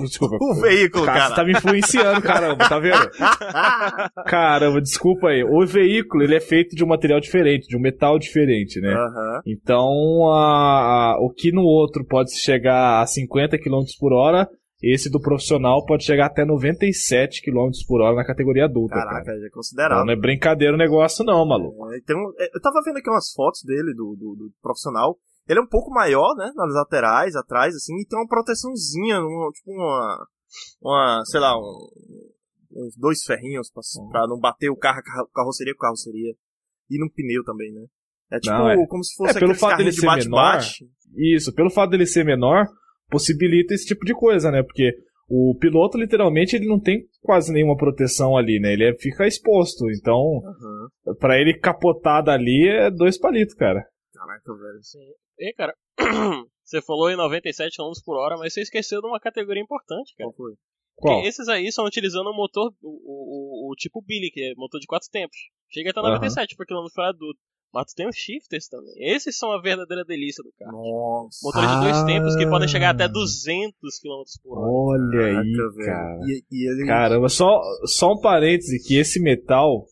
[0.01, 0.37] Desculpa.
[0.39, 3.09] o veículo, Cara, você tá me influenciando, caramba, tá vendo?
[4.25, 5.43] Caramba, desculpa aí.
[5.43, 8.93] O veículo, ele é feito de um material diferente, de um metal diferente, né?
[8.93, 9.41] Aham.
[9.45, 14.47] Então, a- a- o que no outro pode chegar a 50 km por hora,
[14.81, 19.37] esse do profissional pode chegar até 97 km por hora na categoria adulta, Caraca, cara.
[19.37, 20.05] já é Então considerável.
[20.05, 21.91] não é brincadeira o negócio não, maluco.
[21.91, 25.17] É, é, eu tava vendo aqui umas fotos dele, do, do, do profissional.
[25.49, 26.51] Ele é um pouco maior, né?
[26.55, 30.27] Nas laterais, atrás, assim, e tem uma proteçãozinha, um- tipo uma.
[30.81, 31.87] Uma, sei lá, um-
[32.71, 34.09] uns dois ferrinhos pra, Uhum.
[34.09, 36.33] pra não bater o carro, carro- carroceria com carroceria.
[36.89, 37.85] E no pneu também, né?
[38.31, 40.85] É tipo Não, é- como se fosse é, pelo fato dele de ser bate-bate.
[41.15, 42.65] Isso, pelo fato dele ser menor,
[43.09, 44.61] possibilita esse tipo de coisa, né?
[44.63, 44.91] Porque
[45.27, 48.73] o piloto, literalmente, ele não tem quase nenhuma proteção ali, né?
[48.73, 49.89] Ele é, fica exposto.
[49.91, 50.41] Então,
[51.05, 51.15] Aham.
[51.19, 53.83] pra ele capotar dali é dois palitos, cara.
[54.13, 54.83] Caraca, velho.
[54.83, 54.99] Sim.
[55.39, 55.73] E, cara,
[56.63, 60.29] você falou em 97 km por hora, mas você esqueceu de uma categoria importante, cara.
[60.29, 60.53] Qual foi?
[60.95, 61.15] Qual?
[61.15, 64.79] Porque esses aí são utilizando o motor, o, o, o, tipo Billy, que é motor
[64.79, 65.37] de quatro tempos.
[65.71, 67.39] Chega até 97 por quilômetro por adulto.
[67.71, 68.91] Mas tu tem os shifters também.
[68.97, 70.71] Esses são a verdadeira delícia do carro.
[70.71, 71.37] Nossa.
[71.43, 72.05] Motores de dois Ah.
[72.07, 74.71] tempos que podem chegar até 200 km por hora.
[74.71, 75.85] Olha aí, Caraca, velho.
[75.85, 76.19] cara.
[76.25, 76.87] E, e ele.
[76.87, 79.85] Caramba, só, só um parêntese, que esse metal,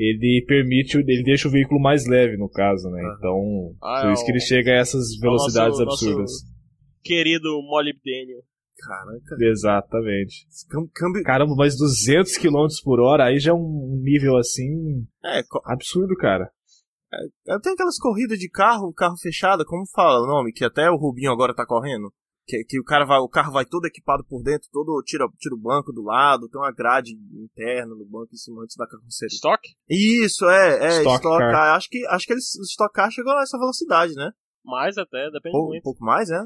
[0.00, 3.02] ele permite, ele deixa o veículo mais leve, no caso, né?
[3.02, 3.14] Aham.
[3.18, 6.32] Então, Ah, por é isso que ele chega a essas velocidades nosso- nosso- absurdas.
[7.02, 8.38] Querido molybdênio.
[8.78, 9.36] Caraca.
[9.44, 10.46] Exatamente.
[10.94, 11.22] Câmbio.
[11.22, 16.50] Caramba, mas 200 km por hora, aí já é um nível assim, É, absurdo, cara.
[17.62, 20.52] tem aquelas corridas de carro, carro fechado, como fala o nome?
[20.52, 22.10] Que até o Rubinho agora tá correndo.
[22.50, 25.54] Que, que o cara vai, o carro vai todo equipado por dentro, todo tira, tira
[25.54, 29.32] o banco do lado, tem uma grade interna no banco em cima antes da carroceria.
[29.32, 29.62] Stock?
[29.88, 31.52] Isso, é, é, Stock Stock Car.
[31.52, 31.76] Car.
[31.76, 34.32] Acho que, acho que eles, o Stock Car chegou a essa velocidade, né?
[34.64, 35.82] Mais até, depende Ou, um muito.
[35.84, 36.42] pouco mais, né?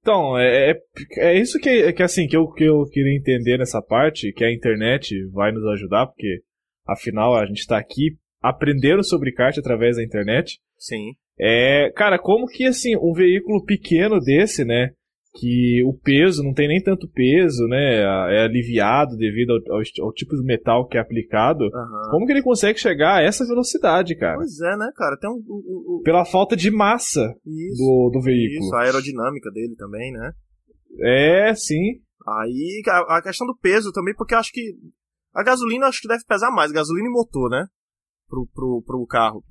[0.00, 0.82] Então, é, é,
[1.16, 4.52] é isso que, que assim, que eu, que eu queria entender nessa parte, que a
[4.52, 6.40] internet vai nos ajudar, porque
[6.86, 10.60] afinal a gente tá aqui aprendendo sobre kart através da internet.
[10.78, 11.14] Sim.
[11.38, 14.92] É, cara, como que assim, um veículo pequeno desse, né?
[15.38, 18.00] Que o peso não tem nem tanto peso, né?
[18.34, 21.64] É aliviado devido ao, ao, ao tipo de metal que é aplicado.
[21.66, 22.10] Aham.
[22.10, 24.36] Como que ele consegue chegar a essa velocidade, cara?
[24.36, 25.16] Pois é, né, cara?
[25.20, 25.34] Tem um.
[25.34, 27.76] o- o- o- Pela falta de massa isso.
[27.76, 28.64] do, do veículo.
[28.66, 30.32] Isso, a aerodinâmica dele também, né?
[31.00, 32.00] É, sim.
[32.26, 34.72] Aí a, a questão do peso também, porque eu acho que
[35.34, 37.64] a gasolina acho que deve pesar mais, gasolina e motor, né?
[38.28, 39.44] Pro, pro, pro carro.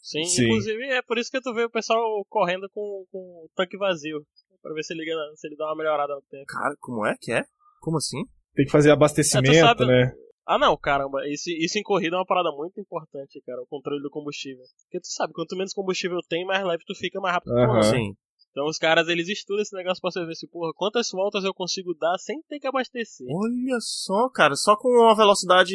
[0.00, 0.44] Sim, Sim.
[0.44, 4.18] inclusive é por isso que tu vê o pessoal correndo com, com o tanque vazio.
[4.66, 5.04] Pra ver se ele,
[5.36, 6.44] se ele dá uma melhorada no tempo.
[6.48, 7.44] Cara, como é que é?
[7.80, 8.24] Como assim?
[8.52, 10.12] Tem que fazer abastecimento, É, tu sabe- né?
[10.44, 14.02] Ah não, caramba, isso, isso em corrida é uma parada muito importante, cara, o controle
[14.02, 14.64] do combustível.
[14.84, 17.78] Porque tu sabe, quanto menos combustível tem, mais leve tu fica, mais rápido tu Aham.
[17.78, 17.82] anda.
[17.90, 18.12] Sim.
[18.50, 21.52] Então os caras, eles estudam esse negócio pra você ver se, porra, quantas voltas eu
[21.54, 23.26] consigo dar sem ter que abastecer.
[23.28, 25.74] Olha só, cara, só com a velocidade,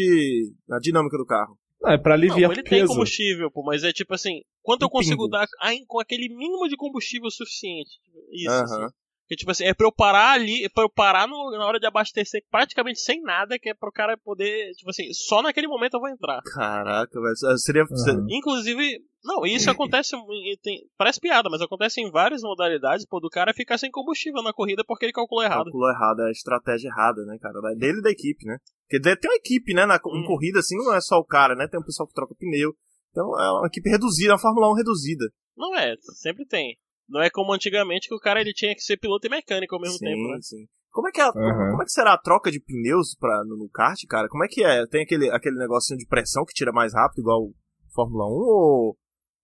[0.69, 1.57] a dinâmica do carro.
[1.81, 2.87] Não, é pra aliviar não, ele o tem peso.
[2.87, 5.47] combustível, pô, mas é tipo assim, quanto eu consigo dar
[5.87, 7.99] com aquele mínimo de combustível suficiente?
[8.31, 8.63] Isso, Aham.
[8.63, 8.95] assim.
[9.31, 11.79] Que tipo assim, é pra eu parar ali, é pra eu parar no- na hora
[11.79, 15.93] de abastecer praticamente sem nada, que é pro cara poder, tipo assim, só naquele momento
[15.93, 16.41] eu vou entrar.
[16.53, 17.57] Caraca, velho.
[17.57, 17.83] Seria.
[17.83, 18.27] Aham.
[18.29, 23.29] Inclusive, não, isso acontece, em- tem- parece piada, mas acontece em várias modalidades, pô, do
[23.29, 25.63] cara ficar sem combustível na corrida porque ele calculou errado.
[25.63, 27.53] Calculou errado, é a estratégia errada, né, cara?
[27.77, 28.57] Dele e da equipe, né?
[28.89, 29.85] Porque ter uma equipe, né?
[29.85, 30.27] Na, Em Hum.
[30.27, 31.69] corrida, assim, não é só o cara, né?
[31.69, 32.73] Tem um pessoal que troca pneu.
[33.11, 35.23] Então é uma equipe reduzida, é uma Fórmula 1 reduzida.
[35.55, 36.75] Não é, sempre tem.
[37.11, 39.81] Não é como antigamente que o cara ele tinha que ser piloto e mecânico ao
[39.81, 40.37] mesmo sim, tempo, né?
[40.41, 40.65] sim.
[40.89, 41.71] Como é que é, a- Aham.
[41.71, 44.27] como é que será a troca de pneus pra, no, no kart, cara?
[44.27, 44.85] Como é que é?
[44.87, 47.53] Tem aquele, aquele negocinho de pressão que tira mais rápido, igual o
[47.93, 48.97] Fórmula 1, ou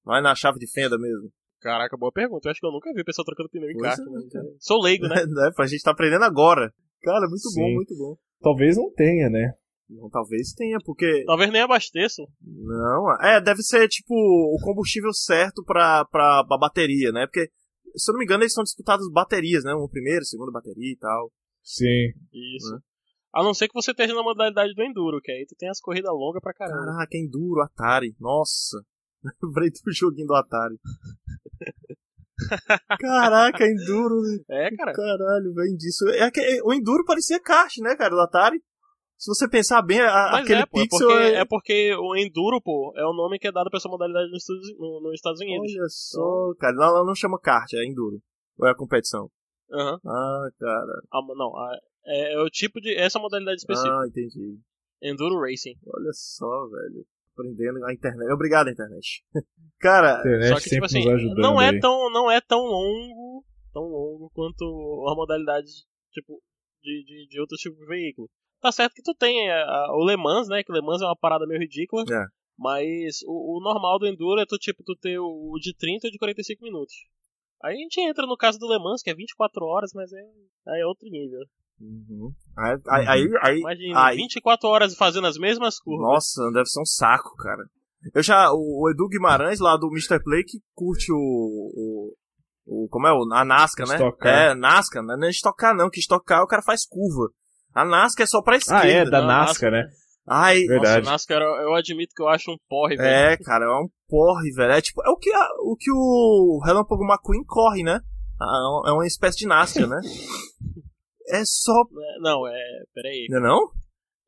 [0.03, 1.29] vai na chave de fenda mesmo?
[1.61, 2.47] Caraca, boa pergunta.
[2.47, 3.97] Eu acho que eu nunca vi pessoa trocando pneu em kart.
[3.99, 4.51] é, né?
[4.59, 5.15] Sou leigo, né?
[5.25, 5.51] né?
[5.57, 6.71] A gente tá aprendendo agora.
[7.01, 7.73] Cara, muito bom, Sim.
[7.75, 8.15] muito bom.
[8.41, 9.53] Talvez não tenha, né?
[9.89, 11.23] Não, talvez tenha, porque.
[11.25, 12.25] Talvez nem abasteçam.
[12.41, 17.25] Não, é, deve ser tipo o combustível certo pra, pra, pra bateria, né?
[17.25, 17.49] Porque,
[17.97, 19.73] se eu não me engano, eles são disputados baterias, né?
[19.73, 21.31] Uma primeira, segunda bateria e tal.
[21.63, 22.13] Sim.
[22.31, 22.73] Isso.
[22.73, 22.79] Né?
[23.33, 25.79] A não ser que você esteja na modalidade do Enduro, que aí tu tem as
[25.79, 26.85] corridas longas pra caramba.
[26.85, 28.15] Caraca, Enduro, Atari.
[28.19, 28.81] Nossa.
[29.43, 30.79] Lembrei do joguinho do Atari.
[32.99, 34.21] Caraca, Enduro.
[34.49, 34.93] É, cara.
[34.93, 36.07] Caralho, vem disso.
[36.09, 38.61] É que, o Enduro parecia kart, né, cara, do Atari.
[39.17, 41.33] Se você pensar bem, a- Mas aquele é, pô, é pixel porque, é...
[41.35, 44.43] é porque o Enduro, pô, é o nome que é dado pra essa modalidade nos
[44.43, 45.71] Estados, no- nos Estados Unidos.
[45.75, 46.75] Olha só, cara.
[46.75, 48.21] Não, ela não chama kart, é Enduro.
[48.59, 49.29] Ou é a competição?
[49.71, 49.99] Aham.
[50.05, 51.01] Ah, cara.
[51.11, 52.95] Ah, não, ah, é, é o tipo de.
[52.95, 53.93] Essa modalidade específica.
[53.93, 54.59] Ah, entendi.
[55.01, 55.75] Enduro Racing.
[55.87, 57.05] Olha só, velho.
[57.33, 58.31] Aprendendo a internet.
[58.31, 59.23] Obrigado, internet.
[59.79, 61.79] Cara, internet Só que, tipo assim, não é, aí.
[61.79, 64.63] tão, não é tão longo, tão longo quanto
[65.07, 65.67] a modalidade,
[66.11, 66.41] tipo,
[66.81, 68.27] de, de, de outros tipos de veículo.
[68.67, 70.61] Tá certo que tu tem a- a- o Le Mans, né?
[70.61, 72.03] Que o Le Mans é uma parada meio ridícula.
[72.11, 72.25] É.
[72.57, 76.07] Mas o, o normal do Enduro é tu, tipo, tu ter o o de 30
[76.07, 76.93] e o de 45 minutos.
[77.63, 80.17] Aí a gente entra no caso do Le Mans, que é 24 horas, mas é,
[80.67, 81.39] aí é outro nível.
[81.79, 82.31] Uhum.
[82.57, 86.05] Aí, aí, aí, aí- Imagina, aí- 24 horas fazendo as mesmas curvas.
[86.05, 87.63] Nossa, deve ser um saco, cara.
[88.13, 88.51] Eu já.
[88.51, 90.21] O, o Edu Guimarães, lá do Mr.
[90.21, 91.15] Play, que curte o.
[91.15, 92.13] o,
[92.65, 93.13] o- como é?
[93.13, 93.95] O, a NASCAR, né?
[93.95, 94.51] Stock Car.
[94.51, 97.29] É, NASCAR, não é estocar não, que estocar o cara faz curva.
[97.77, 98.81] A NASCAR é só pra esquerda.
[98.83, 99.89] Ah, é, da Não, NASCAR, né?
[100.29, 100.99] Ai, Verdade.
[101.05, 103.07] Nossa, NASCAR eu, admito que eu acho um porre, velho.
[103.07, 104.71] é, cara, é um porre, velho.
[104.73, 107.99] É tipo, é o que, a- o que o Relâmpago McQueen corre, né?
[108.41, 109.99] Ah, é uma espécie de NASCAR, né?
[111.29, 111.73] É só.
[111.81, 112.53] É, Não, é.
[112.93, 113.27] Peraí.
[113.29, 113.59] Não é não?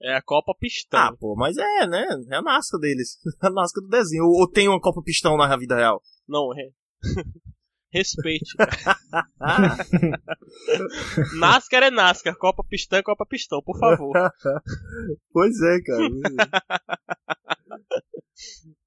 [0.02, 1.00] É a Copa Pistão.
[1.00, 2.06] Ah, pô, mas é, né?
[2.30, 3.18] É a NASCAR deles.
[3.42, 4.26] A NASCAR do desenho.
[4.26, 6.02] Ou, ou tem uma Copa Pistão na vida real?
[6.28, 6.70] Não, é.
[7.92, 8.56] Respeite.
[11.40, 14.14] NASCAR é NASCAR, Copa Pistão é Copa Pistão, por favor.
[15.34, 16.10] pois é, cara.
[16.10, 16.28] pois é.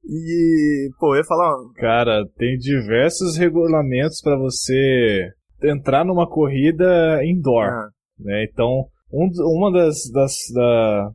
[0.05, 1.55] E, pô, eu ia falar.
[1.77, 5.31] Cara, tem diversos regulamentos pra você
[5.63, 7.89] entrar numa corrida indoor, Ah,
[8.19, 8.45] né?
[8.45, 11.11] Então, um, uma das, das da,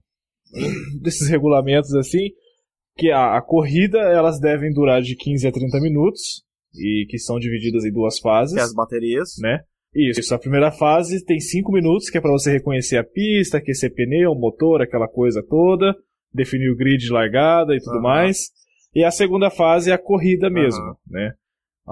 [1.01, 2.29] desses regulamentos assim,
[2.95, 6.43] que a, a corrida elas devem durar de 15 a 30 minutos
[6.77, 9.35] e que são divididas em duas fases, que é as baterias.
[9.41, 9.61] né?
[9.95, 13.93] Isso, a primeira fase tem 5 minutos, que é pra você reconhecer a pista, aquecer
[13.93, 15.95] pneu, motor, aquela coisa toda,
[16.33, 18.01] definir o grid de largada e tudo Aham.
[18.03, 18.49] mais.
[18.93, 20.95] E a segunda fase é a corrida mesmo, Aham.
[21.09, 21.33] né?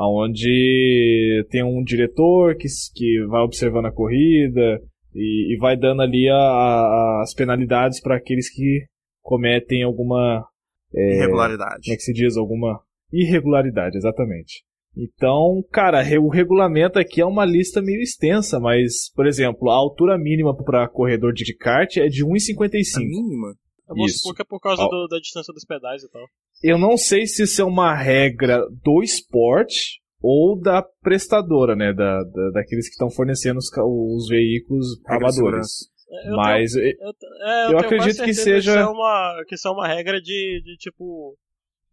[0.09, 4.81] Onde tem um diretor que, que vai observando a corrida
[5.13, 8.85] e, e vai dando ali a- a- as penalidades para aqueles que
[9.21, 10.45] cometem alguma
[10.93, 11.81] Irregularidade.
[11.83, 12.37] como é que se diz?
[12.37, 12.79] Alguma
[13.11, 14.63] irregularidade, exatamente.
[14.97, 20.17] Então, cara, o regulamento aqui é uma lista meio extensa, mas, por exemplo, a altura
[20.17, 22.99] mínima para corredor de kart é de A 1,55.
[22.99, 23.53] mínima?
[23.89, 24.19] Eu vou Isso.
[24.19, 26.23] supor que é por causa do- da distância dos pedais e tal.
[26.63, 31.93] Eu não sei se isso é uma regra do esporte ou da prestadora, né?
[31.93, 35.67] Da, da- daqueles que estão fornecendo os, os veículos amadores.
[36.10, 37.12] É, Eu Mas tenho, eu,
[37.47, 40.62] é, eu eu acredito que seja- isso é uma, que isso é uma regra de,
[40.63, 41.36] de tipo.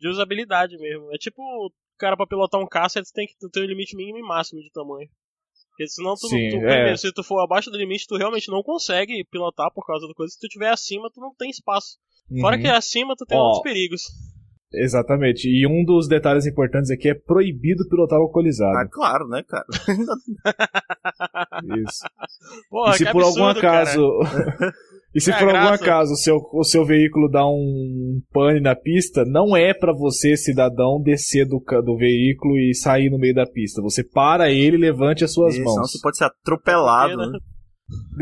[0.00, 1.12] de usabilidade mesmo.
[1.12, 1.42] É tipo,
[2.02, 4.72] cara pra pilotar um carro, você tem que ter um limite mínimo e máximo de
[4.72, 5.08] tamanho.
[5.70, 6.74] Porque senão tu, Sim, tu é.
[6.74, 10.14] primeiro, se tu for abaixo do limite, tu realmente não consegue pilotar por causa do
[10.14, 10.32] coisa.
[10.32, 11.96] Se tu tiver acima, tu não tem espaço.
[12.40, 12.62] Fora uhum.
[12.62, 13.42] que acima tu tem Ó.
[13.42, 14.02] outros perigos.
[14.74, 15.48] Exatamente.
[15.48, 18.76] E um dos detalhes importantes aqui é proibido pilotar alcoolizado.
[18.76, 19.66] Ah, claro, né, cara?
[21.78, 22.00] Isso.
[22.68, 23.82] Porra, e se que por algum absurdo, cara.
[23.82, 24.02] acaso.
[25.14, 25.74] e se É, por algum graça.
[25.84, 30.36] acaso o seu, o seu veículo dá um pane na pista, não é pra você,
[30.36, 33.82] cidadão, descer do, ca- do veículo e sair no meio da pista.
[33.82, 35.90] Você para ele e levante as suas Isso, senão mãos.
[35.92, 37.16] você pode ser atropelado.
[37.16, 37.38] Né?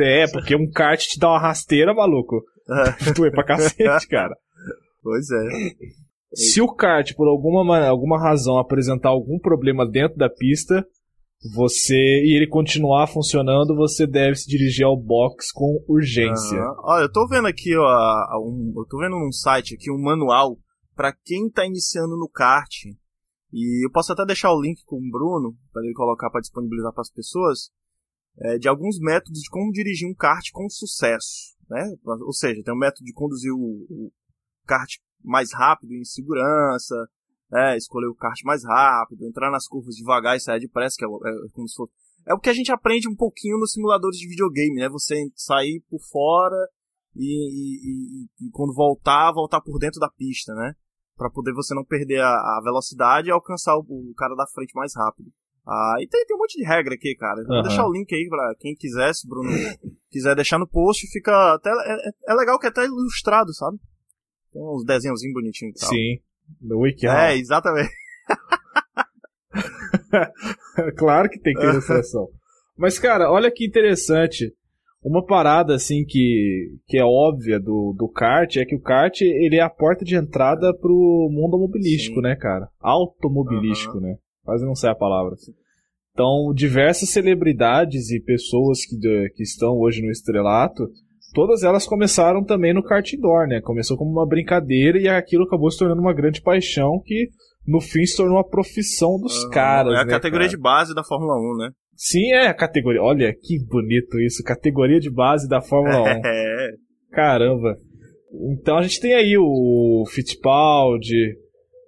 [0.01, 2.43] É, porque um kart te dá uma rasteira, maluco.
[3.15, 4.35] Tu é pra cacete, cara.
[5.03, 5.71] Pois é.
[6.35, 10.85] Se o kart, por alguma, ma- alguma razão, apresentar algum problema dentro da pista,
[11.43, 16.59] você e ele continuar funcionando, você deve se dirigir ao box com urgência.
[16.59, 16.77] Aham.
[16.85, 20.59] Olha, eu tô vendo aqui, ó, um, eu tô vendo num site aqui um manual
[20.95, 22.85] pra quem tá iniciando no kart.
[23.53, 26.93] E eu posso até deixar o link com o Bruno, para ele colocar para disponibilizar
[26.93, 27.71] para as pessoas,
[28.39, 31.57] é, de alguns métodos de como dirigir um kart com sucesso.
[31.69, 31.97] Né?
[32.05, 34.13] Ou seja, tem um método de conduzir o, o
[34.67, 34.91] kart
[35.25, 36.95] mais rápido em segurança,
[37.51, 37.77] né?
[37.77, 41.21] escolher o kart mais rápido, entrar nas curvas devagar e sair depressa, que é, o-
[41.27, 41.93] é como se fosse
[42.27, 44.89] é o que a gente aprende um pouquinho nos simuladores de videogame, né?
[44.91, 46.55] Você sair por fora
[47.17, 50.75] e, e- e- quando voltar, voltar por dentro da pista, né?
[51.17, 54.75] Pra poder você não perder a, a velocidade e alcançar o, o cara da frente
[54.75, 55.31] mais rápido.
[55.67, 57.43] Ah, e tem, tem um monte de regra aqui, cara.
[57.47, 59.51] Vou deixar o link aí pra quem quiser, se o Bruno
[60.11, 61.71] quiser deixar no post, fica até.
[61.71, 63.79] É, é- é legal que é até ilustrado, sabe?
[64.53, 65.89] Tem uns desenhozinhos bonitinhos e tal.
[65.89, 66.21] Sim.
[66.61, 67.91] No Wiki É, exatamente.
[70.97, 72.29] claro que tem que ter ilustração.
[72.77, 74.55] Mas, cara, olha que interessante.
[75.03, 79.57] Uma parada, assim, que, que é óbvia do, do kart é que o kart, ele
[79.57, 82.23] é a porta de entrada pro mundo automobilístico, Sim.
[82.23, 82.69] né, cara?
[82.79, 84.17] Automobilístico, né?
[84.45, 85.37] Quase não sei a palavra.
[86.13, 88.97] Então, diversas celebridades e pessoas que,
[89.35, 90.87] que estão hoje no estrelato,
[91.33, 93.61] todas elas começaram também no kart indoor, né?
[93.61, 97.29] Começou como uma brincadeira e aquilo acabou se tornando uma grande paixão que,
[97.67, 100.57] no fim, se tornou uma profissão dos caras, É a né, categoria cara?
[100.57, 101.71] de base da Fórmula 1, né?
[101.97, 103.03] Sim, é a categoria.
[103.03, 104.43] Olha que bonito isso.
[104.43, 106.21] Categoria de base da Fórmula 1.
[106.25, 106.69] É.
[107.13, 107.77] Caramba.
[108.53, 111.37] Então a gente tem aí o Fittipaldi,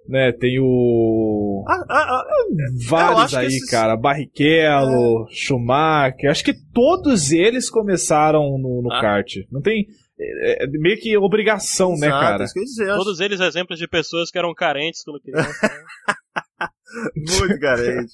[0.07, 0.31] né?
[0.33, 1.63] Tem o.
[1.67, 3.95] Ah, ah, ah, eu Vários aí, esses- cara.
[3.95, 6.29] Barrichello, Schumacher.
[6.29, 9.01] Acho que todos eles começaram no, no Ah.
[9.01, 9.27] kart.
[9.51, 9.85] Não tem.
[10.19, 12.43] É, é meio que obrigação, né, exato, cara?
[12.43, 15.01] Isso que eu ia dizer, eu acho Todos eles exemplos de pessoas que eram carentes
[15.03, 15.67] quando criança.
[15.67, 16.67] né?
[17.15, 18.13] muito carente.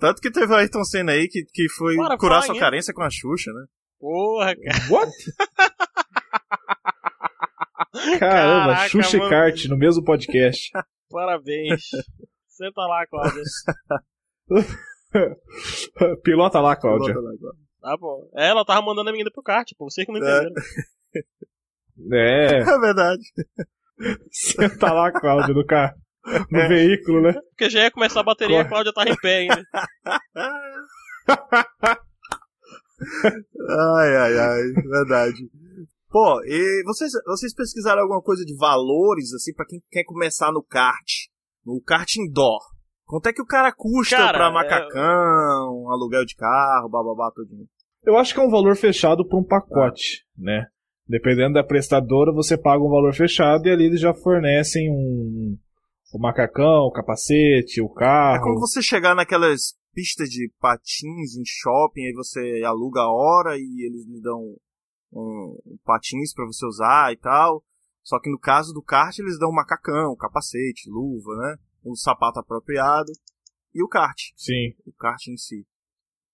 [0.00, 2.60] Tanto que teve o Ayrton Senna aí que, que foi Bora, curar sua aí.
[2.60, 3.64] carência com a Xuxa, né?
[3.98, 4.90] Porra, cara.
[4.92, 5.12] What?
[8.18, 9.30] Caramba, Caraca, Xuxa e mano.
[9.30, 10.70] kart no mesmo podcast.
[11.10, 11.82] Parabéns.
[12.48, 13.42] Senta lá, Cláudia.
[16.22, 17.14] Pilota lá, Cláudia.
[17.14, 17.56] Bota lá agora.
[17.80, 18.28] Tá bom.
[18.34, 19.88] Ela tava mandando a menina pro kart, pô.
[19.90, 20.42] Vocês que não É.
[20.42, 20.54] entenderam.
[22.12, 22.58] É.
[22.68, 23.22] É verdade.
[24.30, 25.94] Senta lá, Cláudio, no carro.
[26.50, 26.68] no é.
[26.68, 27.32] veículo, né?
[27.50, 29.62] Porque já ia começar a bateria e a Cláudia tava em pé ainda.
[33.68, 35.48] ai, ai, ai, verdade.
[36.16, 40.62] Pô, e vocês, vocês pesquisaram alguma coisa de valores, assim, para quem quer começar no
[40.62, 41.28] kart?
[41.62, 42.62] No kart indoor?
[43.04, 45.92] Quanto é que o cara custa cara, pra é, macacão, é...
[45.92, 47.66] aluguel de carro, bababá, tudinho?
[48.02, 50.42] Eu acho que é um valor fechado por um pacote, ah.
[50.42, 50.66] né?
[51.06, 55.54] Dependendo da prestadora, você paga um valor fechado e ali eles já fornecem um,
[56.14, 58.38] o macacão, o capacete, o carro.
[58.38, 63.58] É como você chegar naquelas pistas de patins em shopping, aí você aluga a hora
[63.58, 64.56] e eles lhe dão
[65.16, 67.64] um, um patins para você usar e tal.
[68.02, 71.56] Só que no caso do kart eles dão um macacão, capacete, luva, né?
[71.84, 73.10] Um sapato apropriado
[73.74, 74.16] e o kart.
[74.36, 74.74] Sim.
[74.86, 75.66] O kart em si.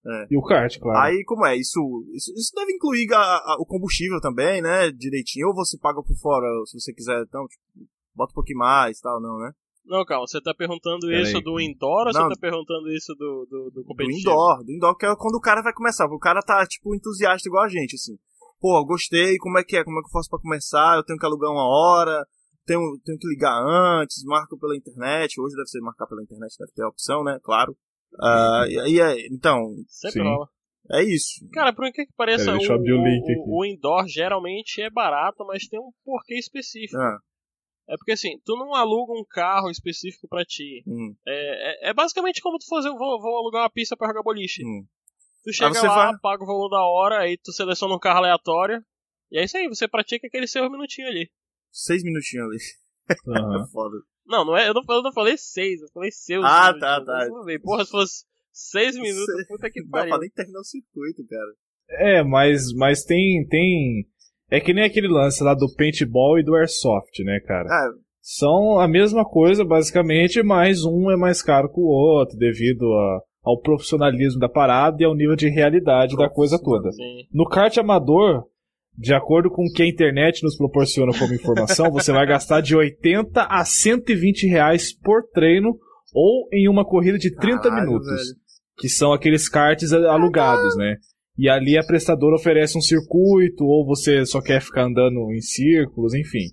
[0.04, 0.26] É.
[0.30, 0.98] E o kart, claro.
[0.98, 1.56] Aí, como é?
[1.56, 1.80] Isso,
[2.12, 4.90] isso, isso deve incluir a, a, o combustível também, né?
[4.90, 5.48] Direitinho.
[5.48, 7.22] Ou você paga por fora, se você quiser.
[7.22, 9.52] Então, tipo, bota um pouquinho mais tal, não, né?
[9.84, 11.42] Não, calma, você tá perguntando Pera isso aí.
[11.42, 14.22] do indoor ou não, você tá perguntando isso do, do, do competitivo?
[14.22, 16.06] Do indoor, do indoor, que é quando o cara vai começar.
[16.06, 18.16] O cara tá, tipo, entusiasta igual a gente, assim.
[18.62, 19.82] Pô, gostei, como é que é?
[19.82, 20.96] Como é que eu faço pra começar?
[20.96, 22.24] Eu tenho que alugar uma hora,
[22.64, 25.40] tenho, tenho que ligar antes, marco pela internet.
[25.40, 27.40] Hoje deve ser marcar pela internet, deve ter a opção, né?
[27.42, 27.76] Claro.
[28.14, 29.74] Uh, e, é, então.
[29.88, 30.46] Sempre rola.
[30.92, 31.44] É isso.
[31.52, 35.90] Cara, por que que pareça, o, o, o, indoor geralmente é barato, mas tem um
[36.04, 37.00] porquê específico.
[37.00, 37.18] Ah.
[37.88, 40.84] É porque assim, tu não aluga um carro específico para ti.
[40.86, 41.14] Hum.
[41.26, 44.64] É, é, é, basicamente como tu fazer, vou, vou alugar uma pista para jogar boliche.
[44.64, 44.84] Hum.
[45.44, 46.20] Tu chega lá, vai...
[46.20, 48.82] paga o valor da hora, aí tu seleciona um carro aleatório.
[49.30, 51.30] E é isso aí, você pratica aquele seis minutinhos ali.
[51.70, 52.58] Seis minutinhos ali.
[53.26, 53.66] Uhum.
[53.72, 53.96] Foda.
[54.26, 56.44] Não, não é, eu, não, eu não falei seis, eu falei seus.
[56.44, 57.26] Ah, tá, tá.
[57.62, 59.48] Porra, se fosse seis minutos, Se...
[59.48, 60.10] puta que pariu.
[60.10, 61.52] Não, nem terminar o circuito, cara.
[61.90, 64.06] É, mas, mas tem, tem.
[64.50, 67.68] É que nem aquele lance lá do paintball e do airsoft, né, cara?
[67.68, 67.90] Ah.
[68.20, 73.20] São a mesma coisa, basicamente, mas um é mais caro que o outro, devido a,
[73.42, 76.90] ao profissionalismo da parada e ao nível de realidade da coisa toda.
[77.32, 78.44] No kart amador,
[78.96, 82.76] de acordo com o que a internet nos proporciona como informação, você vai gastar de
[82.76, 85.76] 80 a 120 reais por treino
[86.14, 88.06] ou em uma corrida de 30 Caralho, minutos.
[88.06, 88.42] Velho.
[88.78, 90.96] Que são aqueles karts alugados, né?
[91.38, 96.14] E ali a prestadora oferece um circuito, ou você só quer ficar andando em círculos,
[96.14, 96.46] enfim.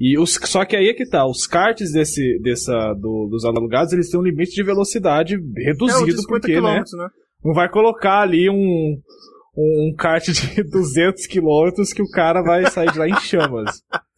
[0.00, 3.92] E os, só que aí é que tá, os karts desse, dessa, do, dos alugados,
[3.92, 7.08] eles têm um limite de velocidade reduzido, é, porque, né, né?
[7.44, 9.00] Não vai colocar ali um,
[9.56, 13.82] um, um kart de 200 km que o cara vai sair de lá em chamas.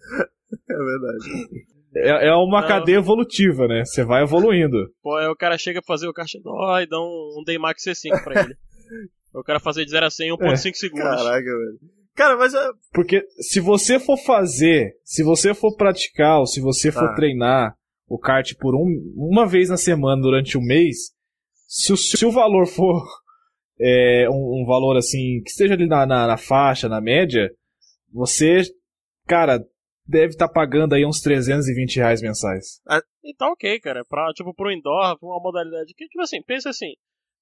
[0.69, 1.49] É verdade.
[1.95, 2.69] É, é uma Não.
[2.69, 3.85] cadeia evolutiva, né?
[3.85, 4.77] Você vai evoluindo.
[5.01, 7.85] Pô, aí o cara chega a fazer o kart dó e dá um, um D-Max
[7.85, 8.55] C5 pra ele.
[9.35, 10.73] o cara fazer de 0 a 100 em 1.5 é.
[10.73, 11.05] segundos.
[11.05, 11.79] Caraca, velho.
[12.15, 12.69] Cara, mas é...
[12.93, 17.15] Porque se você for fazer, se você for praticar, ou se você for ah.
[17.15, 17.77] treinar
[18.09, 21.13] o kart por um, uma vez na semana durante um mês,
[21.67, 23.01] se o, se o valor for
[23.81, 27.49] é, um, um, valor assim, que esteja ali na, na, na, faixa, na média,
[28.13, 28.63] você,
[29.27, 29.65] cara,
[30.05, 32.81] deve estar tá pagando aí uns 320 reais mensais.
[32.89, 34.05] Ah, e tá ok, cara.
[34.05, 36.93] Pra, tipo, pro indoor, pra uma modalidade que, tipo assim, pensa assim,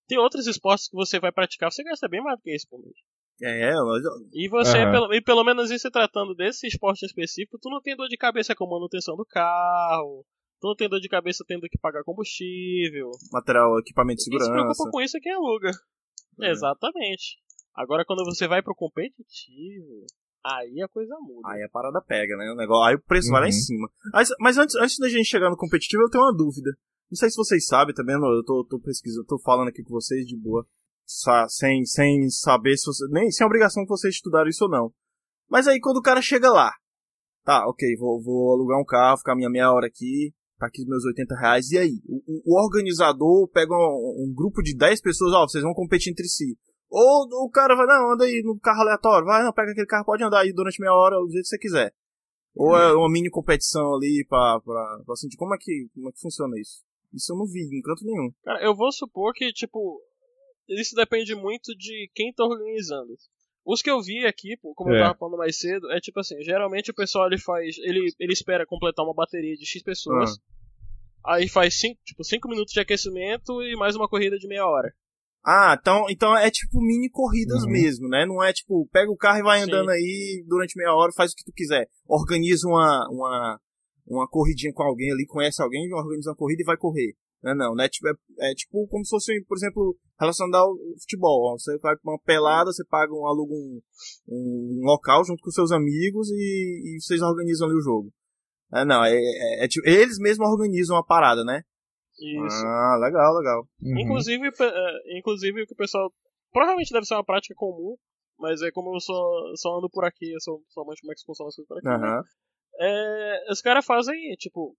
[0.07, 2.79] tem outros esportes que você vai praticar, você gasta bem mais do que isso por
[2.79, 2.95] mês.
[3.41, 4.03] É, mas...
[4.33, 4.91] E você, uhum.
[4.91, 8.17] pelo, e pelo menos em se tratando desse esporte específico, tu não tem dor de
[8.17, 10.25] cabeça com manutenção do carro,
[10.61, 13.11] tu não tem dor de cabeça tendo que pagar combustível.
[13.33, 14.51] Material, equipamento de segurança.
[14.51, 15.71] Quem se preocupa com isso é quem aluga.
[16.41, 16.51] É.
[16.51, 17.39] Exatamente.
[17.75, 20.05] Agora quando você vai pro competitivo,
[20.45, 21.49] aí a coisa muda.
[21.49, 22.51] Aí a parada pega, né?
[22.51, 23.33] O negócio, aí o preço uhum.
[23.33, 23.61] vai lá em uhum.
[23.61, 23.89] cima.
[24.13, 26.71] Mas, mas antes, antes da gente chegar no competitivo, eu tenho uma dúvida.
[27.11, 30.27] Não sei se vocês sabem também, eu tô, tô pesquisando, tô falando aqui com vocês
[30.27, 30.67] de boa.
[31.49, 33.07] Sem, sem saber se você.
[33.11, 34.93] Nem sem obrigação que vocês estudaram isso ou não.
[35.49, 36.71] Mas aí quando o cara chega lá,
[37.45, 41.05] tá, ok, vou, vou alugar um carro, ficar minha meia hora aqui, tá aqui meus
[41.07, 41.71] 80 reais.
[41.71, 42.03] E aí?
[42.07, 46.29] O, o organizador pega um, um, grupo de 10 pessoas, ó, vocês vão competir entre
[46.29, 46.59] si.
[46.91, 50.05] Ou o cara vai, não, anda aí no carro aleatório, vai, não, pega aquele carro,
[50.05, 51.95] pode andar aí durante meia hora, do jeito que você quiser.
[52.55, 56.13] Ou é uma mini competição ali pra, pra, pra sentir como é que, como é
[56.13, 56.83] que funciona isso.
[57.15, 58.31] Isso eu não vi em canto nenhum.
[58.43, 60.03] Cara, eu vou supor que, tipo,
[60.69, 63.15] isso depende muito de quem tá organizando.
[63.65, 64.97] Os que eu vi aqui, como é.
[64.97, 67.77] eu tava falando mais cedo, é tipo assim, geralmente o pessoal ele faz.
[67.79, 70.39] Ele, ele espera completar uma bateria de X pessoas.
[71.25, 71.35] Ah.
[71.35, 74.91] Aí faz 5 tipo, cinco minutos de aquecimento e mais uma corrida de meia hora.
[75.45, 77.71] Ah, então, então é tipo mini corridas uhum.
[77.71, 78.27] mesmo, né?
[78.27, 79.95] Não é tipo, pega o carro e vai andando Sim.
[79.95, 81.89] aí durante meia hora, faz o que tu quiser.
[82.07, 83.61] Organiza uma, uma,
[84.07, 87.15] uma corridinha com alguém ali, conhece alguém, organiza uma corrida e vai correr.
[87.43, 87.89] Não, não, né?
[87.89, 91.57] Tipo, é, é, tipo como se fosse, por exemplo, relacionado ao futebol.
[91.59, 93.81] Você vai pra uma pelada, você paga um, aluga um,
[94.29, 98.13] um local junto com seus amigos e, e vocês organizam ali o jogo.
[98.71, 101.63] Ah, não, é, é, é, tipo, eles mesmos organizam a parada, né?
[102.19, 102.67] Isso.
[102.67, 103.69] Ah, legal, legal.
[103.81, 104.01] Uhum.
[104.01, 106.13] Inclusive, é, inclusive o que o pessoal.
[106.53, 107.97] Provavelmente deve ser uma prática comum,
[108.39, 109.15] mas é como eu só,
[109.55, 111.89] só ando por aqui, eu sou somente como é que funciona as coisas por aqui.
[111.89, 112.01] Uhum.
[112.01, 112.23] Né?
[112.81, 114.75] É, os caras fazem, tipo,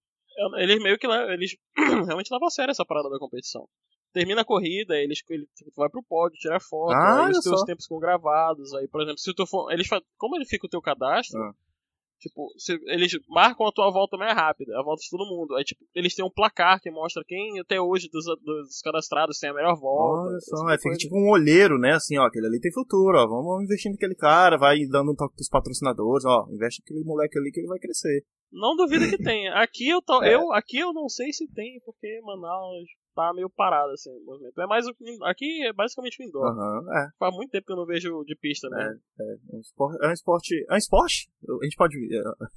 [0.57, 1.55] eles meio que eles
[2.07, 3.67] realmente levam a sério essa parada da competição.
[4.11, 7.43] Termina a corrida, eles, ele, tipo, tu vai pro pódio, tira foto, ah, aí os
[7.43, 9.71] teus tempos ficam gravados, aí, por exemplo, se tu for.
[9.71, 9.87] Eles,
[10.17, 11.53] como ele fica o teu cadastro, ah.
[12.19, 12.51] Tipo,
[12.87, 15.55] eles marcam a tua volta mais rápida, a volta de todo mundo.
[15.55, 19.49] Aí, tipo, eles têm um placar que mostra quem até hoje dos, dos cadastrados tem
[19.49, 20.29] a melhor volta.
[20.29, 21.93] Olha só, é, fica tipo um olheiro, né?
[21.93, 23.25] Assim, ó, aquele ali tem futuro, ó.
[23.25, 26.45] Vamos investir naquele cara, vai dando um toque pros patrocinadores, ó.
[26.51, 28.25] Investe naquele moleque ali que ele vai crescer.
[28.51, 29.53] Não duvido que tenha.
[29.53, 30.35] Aqui eu, tô, é.
[30.35, 32.89] eu, aqui eu não sei se tem, porque Manaus
[33.19, 34.59] tá meio parado, assim, o movimento.
[34.61, 34.85] É mais
[35.23, 36.45] aqui é basicamente o indoor.
[36.45, 37.09] Uhum, é.
[37.19, 38.95] Faz muito tempo que eu não vejo de pista, né?
[39.19, 39.97] É, é, é um esporte.
[40.01, 40.65] É um esporte.
[40.69, 41.29] É um esporte?
[41.61, 42.47] A gente pode uh,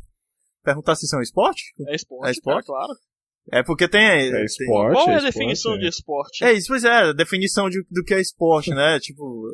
[0.63, 1.75] perguntar se isso é um esporte?
[1.89, 2.67] É esporte, é esporte?
[2.67, 2.93] Cara, claro.
[3.51, 4.01] É porque tem.
[4.01, 4.95] É esporte.
[4.95, 6.45] Qual é a definição de esporte?
[6.45, 8.99] É isso, pois é, a definição de, do que é esporte, né?
[9.03, 9.49] tipo.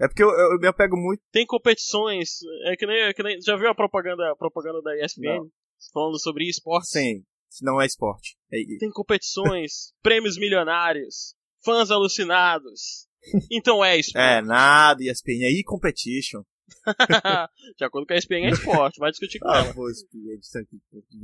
[0.00, 1.20] É porque eu, eu, eu, me apego muito.
[1.30, 2.38] Tem competições.
[2.66, 3.02] É que nem.
[3.02, 5.38] É que nem já viu a propaganda, a propaganda da ESPN?
[5.38, 5.48] Não.
[5.92, 6.88] Falando sobre esporte?
[6.88, 7.24] Sim
[7.60, 8.36] não é esporte.
[8.52, 8.58] É...
[8.78, 11.34] Tem competições, prêmios milionários,
[11.64, 13.06] fãs alucinados.
[13.50, 14.24] Então é esporte.
[14.24, 16.42] É, nada, ESPN é e-competition.
[17.76, 19.74] De acordo com a ESPN é esporte, vai discutir com ah, ela.
[19.74, 19.88] Pô,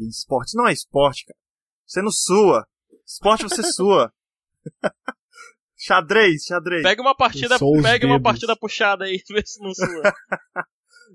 [0.08, 1.38] esporte não é esporte, cara.
[1.86, 2.66] Você não sua.
[3.06, 4.12] Esporte você sua.
[5.76, 6.82] xadrez, xadrez.
[6.82, 10.12] Pega uma partida, pega uma partida puxada aí, vê se não sua.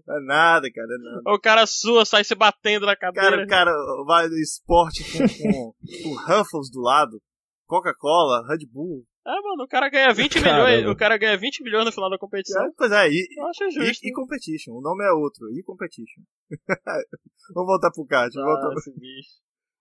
[0.10, 1.22] É nada, cara, é nada.
[1.28, 3.32] O cara sua, sai se batendo na cadeira.
[3.32, 5.74] Cara, o cara vai no esporte com, com,
[6.04, 7.22] com Ruffles do lado,
[7.66, 9.06] Coca-Cola, Red Bull.
[9.26, 10.70] É, mano, o cara ganha 20 Caramba.
[10.70, 12.62] milhões, o cara ganha 20 milhões no final da competição.
[12.66, 14.06] É, pois é, e, Eu acho justo.
[14.06, 16.24] E, e Competition, o nome é outro, e Competition.
[17.56, 19.30] vamos voltar pro kart, ah, voltar esse bicho.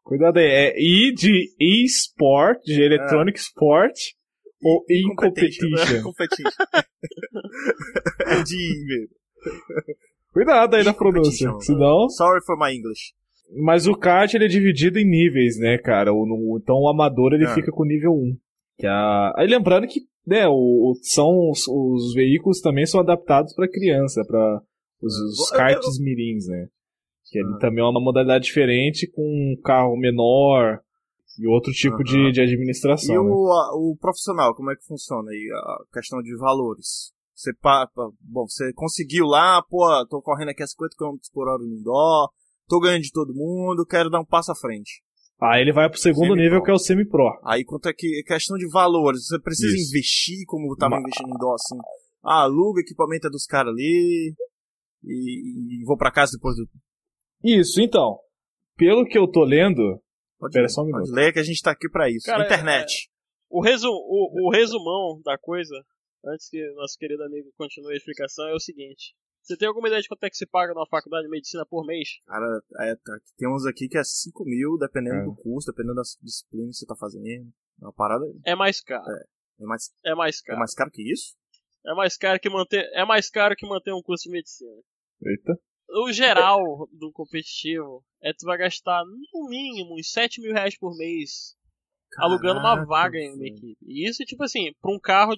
[0.05, 3.41] Cuidado aí, é I de e-sport, de electronic é.
[3.41, 3.97] sport,
[4.63, 6.03] ou in competition.
[6.05, 6.51] competition.
[8.27, 9.23] é de I mesmo.
[10.33, 12.09] Cuidado aí na pronúncia, senão...
[12.09, 13.13] Sorry for my English.
[13.55, 16.11] Mas o kart ele é dividido em níveis, né, cara?
[16.57, 17.55] Então o amador ele é.
[17.55, 18.37] fica com nível 1.
[18.79, 19.35] Que é a...
[19.37, 24.63] Aí lembrando que né, o, são os, os veículos também são adaptados para criança, para
[25.03, 26.69] os, os karts mirins, né?
[27.31, 30.81] Que ele também é uma modalidade diferente com um carro menor
[31.39, 33.15] e outro tipo de, de administração.
[33.15, 33.25] E né?
[33.25, 35.51] o, a, o profissional, como é que funciona aí?
[35.55, 37.13] A questão de valores.
[37.43, 37.53] Você,
[38.21, 42.31] bom, você conseguiu lá, pô, tô correndo aqui a 50 km por hora no indoor,
[42.69, 45.03] tô ganhando de todo mundo, quero dar um passo à frente.
[45.41, 47.37] Aí ele vai pro segundo nível que é o semi-pro.
[47.45, 49.89] Aí quanto é que questão de valores, você precisa Isso.
[49.89, 51.01] investir como tava Mas...
[51.01, 51.77] investindo em dó assim.
[52.23, 54.37] Ah, aluga equipamento é dos caras ali
[55.03, 56.69] e, e, vou para casa depois do
[57.43, 58.21] Isso, então.
[58.77, 60.01] Pelo que eu tô lendo,
[60.39, 61.07] pode Pera ler, só um minuto.
[61.07, 62.27] Pode ler que a gente tá aqui para isso.
[62.27, 63.09] Cara, Internet.
[63.09, 63.13] É...
[63.51, 63.89] O, resu...
[63.89, 65.75] o, o resumão da coisa
[66.25, 69.15] antes que nosso querido amigo continue a explicação, é o seguinte.
[69.43, 71.85] Você tem alguma ideia de quanto é que se paga numa faculdade de medicina por
[71.85, 72.09] mês?
[72.27, 75.25] Cara, é, tá, tem uns aqui que é 5 mil, dependendo é.
[75.25, 77.27] do curso, dependendo das disciplinas que você tá fazendo.
[77.27, 78.25] É uma parada.
[78.47, 79.05] É mais caro.
[79.05, 79.25] É,
[79.63, 80.57] é, mais, é mais caro.
[80.57, 81.35] É mais caro que isso?
[81.85, 84.71] É mais caro que manter, é mais caro que manter um curso de medicina.
[85.25, 85.59] Eita.
[85.91, 90.97] O geral do competitivo é tu vai gastar no mínimo uns 7 mil reais por
[90.97, 91.57] mês
[92.13, 93.77] Caraca, alugando uma vaga em uma equipe.
[93.83, 95.35] E isso, tipo assim, pra um carro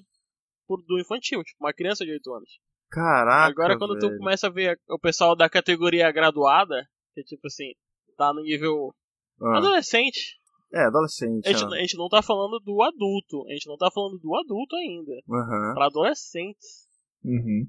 [0.67, 2.51] por, do infantil, tipo, uma criança de 8 anos.
[2.91, 3.51] Caraca.
[3.51, 4.13] Agora quando velho.
[4.13, 7.73] tu começa a ver o pessoal da categoria graduada, que tipo assim,
[8.17, 8.95] tá no nível
[9.41, 9.59] ah.
[9.59, 10.39] adolescente.
[10.73, 11.47] É, adolescente.
[11.49, 13.47] A gente, a gente, não tá falando do adulto.
[13.49, 15.13] A gente não tá falando do adulto ainda.
[15.29, 15.75] Uhum.
[15.75, 16.89] Pra adolescentes.
[17.25, 17.69] Uhum.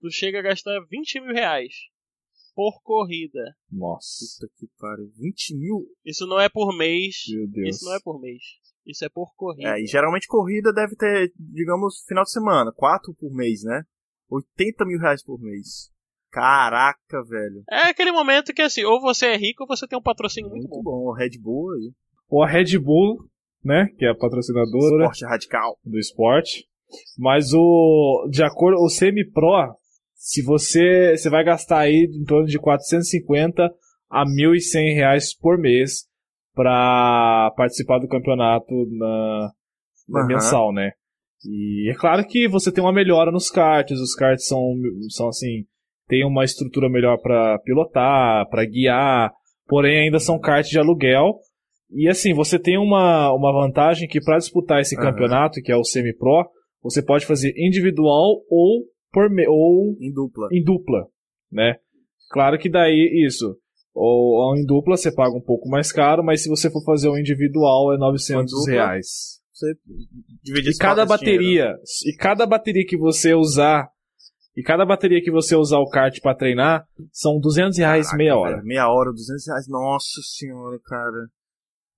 [0.00, 1.72] Tu chega a gastar 20 mil reais
[2.54, 3.56] por corrida.
[3.70, 4.24] Nossa.
[4.40, 5.10] Puta que pariu.
[5.16, 5.86] 20 mil?
[6.04, 7.16] Isso não é por mês.
[7.28, 7.76] Meu Deus.
[7.76, 8.42] Isso não é por mês.
[8.86, 9.76] Isso é por corrida.
[9.76, 13.82] É, e geralmente corrida deve ter, digamos, final de semana, quatro por mês, né?
[14.28, 15.90] 80 mil reais por mês.
[16.30, 17.62] Caraca, velho.
[17.70, 20.68] É aquele momento que assim, ou você é rico ou você tem um patrocínio muito,
[20.68, 20.90] muito bom.
[20.90, 21.10] bom.
[21.10, 21.92] O Red Bull aí.
[22.28, 23.24] Ou a Red Bull,
[23.64, 23.86] né?
[23.96, 25.04] Que é a patrocinadora.
[25.04, 25.78] Esporte radical.
[25.84, 26.66] Do esporte.
[27.16, 28.28] Mas o.
[28.30, 28.80] De acordo.
[28.82, 29.76] O semi-pro,
[30.14, 31.16] se você.
[31.16, 33.72] Você vai gastar aí em torno de 450
[34.10, 36.08] a 1.100 reais por mês
[36.54, 39.50] para participar do campeonato na,
[40.08, 40.26] na uhum.
[40.26, 40.92] mensal, né?
[41.44, 44.74] E é claro que você tem uma melhora nos karts, os karts são,
[45.10, 45.64] são assim,
[46.08, 49.32] tem uma estrutura melhor para pilotar, para guiar,
[49.66, 51.34] porém ainda são karts de aluguel.
[51.90, 55.02] E assim, você tem uma, uma vantagem que para disputar esse uhum.
[55.02, 56.48] campeonato, que é o semi-pro,
[56.82, 60.48] você pode fazer individual ou por ou em dupla.
[60.50, 61.06] Em dupla,
[61.52, 61.76] né?
[62.30, 63.56] Claro que daí isso
[63.94, 67.16] Ou, em dupla você paga um pouco mais caro, mas se você for fazer o
[67.16, 69.40] individual é 900 dupla, reais.
[69.52, 69.72] Você
[70.42, 73.88] divide e cada bateria, e cada bateria que você usar,
[74.56, 78.36] e cada bateria que você usar o kart para treinar, são 200 reais Caraca, meia
[78.36, 78.56] hora.
[78.56, 81.28] Velho, meia hora, 200 reais, nossa senhora, cara.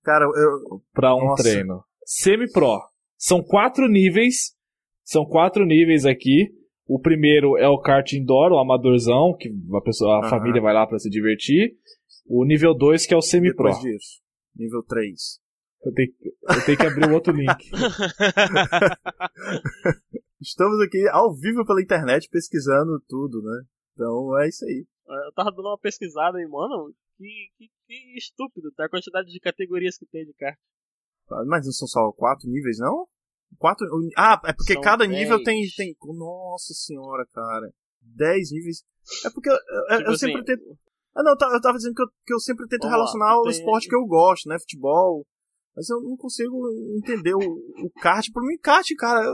[0.03, 0.81] Cara, eu...
[0.93, 1.41] Pra um nossa.
[1.41, 1.83] treino.
[2.05, 2.79] Semi-pro.
[3.17, 4.53] São quatro níveis,
[5.03, 6.47] são quatro níveis aqui.
[6.87, 10.29] O primeiro é o kart indoor, o amadorzão, que a pessoa, a uhum.
[10.29, 11.75] família vai lá para se divertir.
[12.25, 13.65] O nível 2, que é o semi-pro.
[13.65, 14.21] Depois disso,
[14.55, 15.39] nível 3.
[15.83, 16.13] Eu tenho,
[16.49, 17.47] eu tenho que abrir um outro link.
[20.39, 23.63] Estamos aqui ao vivo pela internet pesquisando tudo, né?
[23.93, 24.85] Então é isso aí.
[25.25, 26.93] Eu tava dando uma pesquisada aí, mano.
[27.17, 28.85] Que, que, que estúpido, tá?
[28.85, 30.57] A quantidade de categorias que tem de kart.
[31.47, 33.07] Mas não são só quatro níveis, não?
[33.57, 33.87] Quatro.
[34.17, 35.19] Ah, é porque São cada dez.
[35.19, 35.95] nível tem, tem.
[36.01, 37.71] Nossa senhora, cara.
[38.01, 38.83] Dez níveis.
[39.25, 40.77] É porque eu, eu, tipo eu assim, sempre tento.
[41.15, 43.95] Ah, não, eu tava dizendo que eu, que eu sempre tento relacionar o esporte que
[43.95, 44.59] eu gosto, né?
[44.59, 45.25] Futebol.
[45.75, 46.55] Mas eu não consigo
[46.97, 48.25] entender o, o kart.
[48.31, 49.25] Pra mim, kart, cara,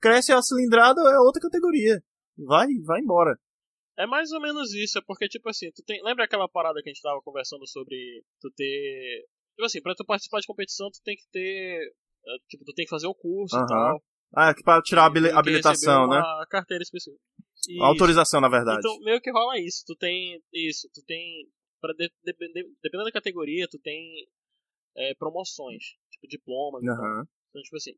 [0.00, 2.02] cresce a cilindrada é outra categoria.
[2.36, 3.38] Vai, vai embora.
[3.96, 6.02] É mais ou menos isso, é porque, tipo assim, tu tem.
[6.02, 9.24] Lembra aquela parada que a gente tava conversando sobre tu ter.
[9.54, 11.92] Tipo assim, pra tu participar de competição, tu tem que ter
[12.48, 13.64] tipo, tu tem que fazer o curso uhum.
[13.64, 14.02] e tal.
[14.36, 16.20] Ah, é pra tirar a habilitação, né?
[16.50, 17.22] Carteira específica.
[17.68, 17.82] Isso.
[17.82, 18.78] Autorização, na verdade.
[18.78, 19.84] Então, meio que rola isso.
[19.86, 21.48] Tu tem isso, tu tem.
[21.80, 24.26] Pra de, de, de, dependendo da categoria, tu tem
[24.96, 26.82] é, promoções, tipo diplomas.
[26.82, 26.92] Uhum.
[26.92, 27.22] Então.
[27.50, 27.92] então, tipo assim,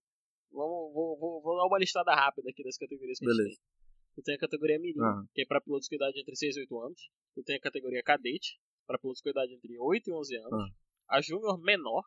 [0.52, 3.42] vamos, vou, vou, vou, dar uma listada rápida aqui das categorias que Beleza.
[3.42, 3.76] a gente tem.
[4.16, 5.26] Tu tem a categoria Mirim, uhum.
[5.34, 7.00] que é pra pilotos com idade entre 6 e 8 anos.
[7.34, 10.52] Tu tem a categoria Cadete, pra pilotos com idade entre 8 e 11 anos.
[10.52, 10.68] Uhum.
[11.08, 12.02] A Júnior Menor,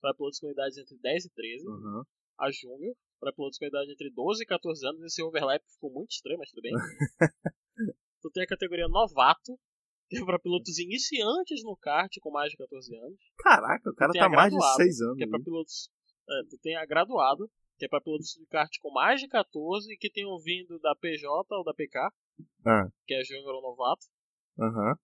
[0.00, 1.68] para pilotos com idades entre 10 e 13.
[1.68, 2.02] Uhum.
[2.38, 5.02] A Júnior, para pilotos com idade entre 12 e 14 anos.
[5.02, 6.72] Esse overlap ficou muito estranho, mas tudo bem.
[8.22, 9.58] tu tem a categoria Novato,
[10.08, 13.18] que é para pilotos iniciantes no kart com mais de 14 anos.
[13.38, 15.16] Caraca, o cara tá mais de 6 anos.
[15.18, 15.90] Que é para pilotos.
[16.28, 19.92] É, tu tem a graduado, que é para pilotos de kart com mais de 14
[19.92, 22.10] e que tenham vindo da PJ ou da PK,
[22.66, 22.88] ah.
[23.06, 24.06] que é Júnior ou Novato.
[24.58, 24.94] Uhum.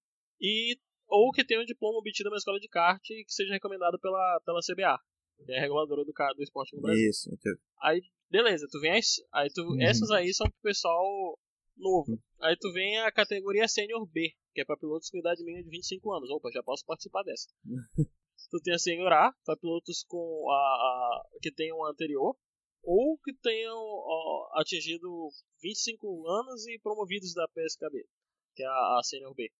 [0.41, 0.79] E
[1.09, 4.41] ou que tenha um diploma obtido na escola de kart e que seja recomendado pela,
[4.45, 4.99] pela CBA,
[5.45, 7.11] que é a reguladora do, do esporte no Brasil.
[7.11, 7.59] Isso, entendi.
[7.81, 8.93] Aí, beleza, tu vem
[9.33, 9.83] aí tu, uhum.
[9.83, 11.39] essas aí são pro pessoal
[11.77, 12.13] novo.
[12.13, 12.19] Uhum.
[12.41, 15.71] Aí tu vem a categoria Senior B, que é para pilotos com idade mínima de
[15.71, 16.31] 25 anos.
[16.31, 17.47] Opa, já posso participar dessa.
[18.51, 22.37] tu tem a Senior A, para pilotos com a, a, que tenham anterior,
[22.83, 25.29] ou que tenham ó, atingido
[25.61, 28.07] 25 anos e promovidos da PSKB,
[28.55, 29.51] que é a, a Senior B.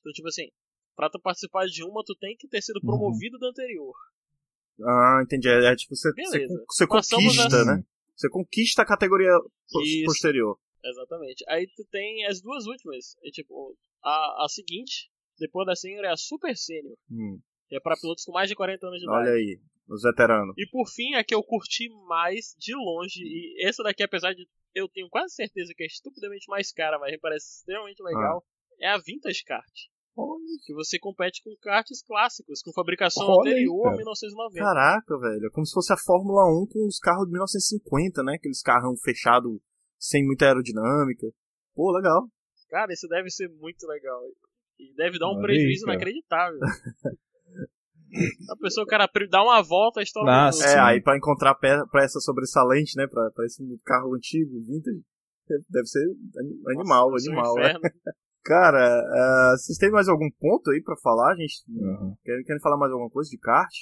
[0.00, 0.50] Então, tipo assim,
[0.96, 2.86] Pra tu participar de uma, tu tem que ter sido uhum.
[2.86, 3.40] promovido uhum.
[3.40, 3.94] do anterior.
[4.82, 5.48] Ah, entendi.
[5.48, 7.84] É, é tipo, você, você, você conquista, né?
[8.16, 9.32] Você conquista a categoria
[9.84, 10.04] Isso.
[10.04, 10.58] posterior.
[10.84, 11.44] Exatamente.
[11.48, 13.16] Aí tu tem as duas últimas.
[13.24, 16.96] É, tipo, a, a seguinte, depois da senior, é a super senior.
[17.10, 17.40] Hum.
[17.68, 19.28] Que é pra pilotos com mais de 40 anos de idade.
[19.28, 20.54] Olha aí, os veteranos.
[20.58, 23.20] E por fim, a que eu curti mais de longe.
[23.22, 27.12] E essa daqui, apesar de eu tenho quase certeza que é estupidamente mais cara, mas
[27.12, 28.76] me parece extremamente legal, ah.
[28.80, 29.72] é a Vintage Kart.
[30.64, 34.64] Que você compete com karts clássicos, com fabricação Olha anterior aí, a 1990.
[34.64, 35.46] Caraca, velho.
[35.46, 38.34] É como se fosse a Fórmula 1 com os carros de 1950, né?
[38.34, 39.58] Aqueles carros fechados
[39.98, 41.26] sem muita aerodinâmica.
[41.74, 42.28] Pô, legal.
[42.68, 44.20] Cara, isso deve ser muito legal.
[44.78, 46.60] E deve dar um Olha prejuízo aí, inacreditável.
[48.50, 50.30] a pessoa, cara, dá uma volta, a história.
[50.30, 53.06] Nossa, é, aí pra encontrar peça sobressalente, né?
[53.06, 55.02] Pra, pra esse carro antigo, vintage,
[55.68, 56.04] deve ser
[56.68, 57.54] animal, Nossa, animal.
[57.54, 57.80] Um?
[58.44, 61.34] Cara, uh, vocês têm mais algum ponto aí para falar?
[61.34, 62.14] gente uhum.
[62.22, 63.72] querem, querem falar mais alguma coisa de kart?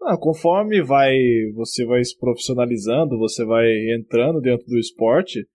[0.00, 1.12] Ah, conforme vai
[1.54, 3.66] você vai se profissionalizando, você vai
[3.96, 5.46] entrando dentro do esporte,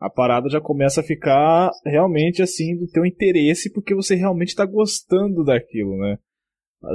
[0.00, 4.64] a parada já começa a ficar realmente assim do teu interesse porque você realmente está
[4.64, 6.18] gostando daquilo, né?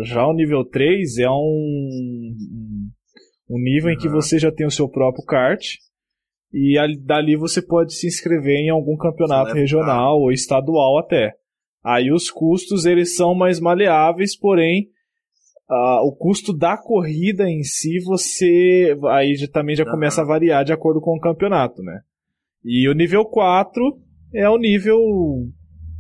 [0.04, 2.86] Já o nível 3 é um,
[3.50, 3.96] um nível uhum.
[3.96, 5.66] em que você já tem o seu próprio kart
[6.52, 6.76] e
[7.06, 11.34] dali você pode se inscrever em algum campeonato regional ou estadual até.
[11.84, 14.90] Aí os custos eles são mais maleáveis, porém
[15.70, 19.92] uh, o custo da corrida em si você aí já, também já uhum.
[19.92, 22.02] começa a variar de acordo com o campeonato, né?
[22.64, 23.82] E o nível 4
[24.34, 25.00] é o nível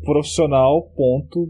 [0.03, 1.47] profissional ponto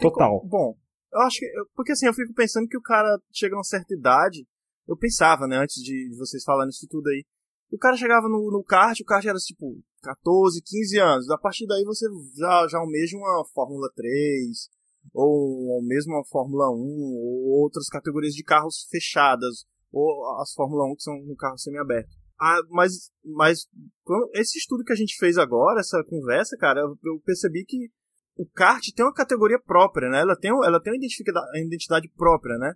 [0.00, 0.42] total.
[0.46, 0.74] Bom,
[1.12, 3.92] eu acho que porque assim eu fico pensando que o cara chega a uma certa
[3.92, 4.46] idade,
[4.86, 7.24] eu pensava, né, antes de vocês falarem isso tudo aí,
[7.74, 11.30] o cara chegava no, no kart, o kart era tipo 14, 15 anos.
[11.30, 12.06] A partir daí você
[12.36, 14.68] já, já almeja uma Fórmula 3,
[15.12, 20.94] ou mesmo uma Fórmula 1, ou outras categorias de carros fechadas, ou as Fórmula 1
[20.96, 22.10] que são um carro semi-aberto.
[22.40, 23.66] Ah, mas, mas
[24.34, 27.90] esse estudo que a gente fez agora, essa conversa, cara, eu percebi que
[28.36, 30.20] o kart tem uma categoria própria, né?
[30.20, 32.72] Ela tem, ela tem uma identidade, identidade própria, né?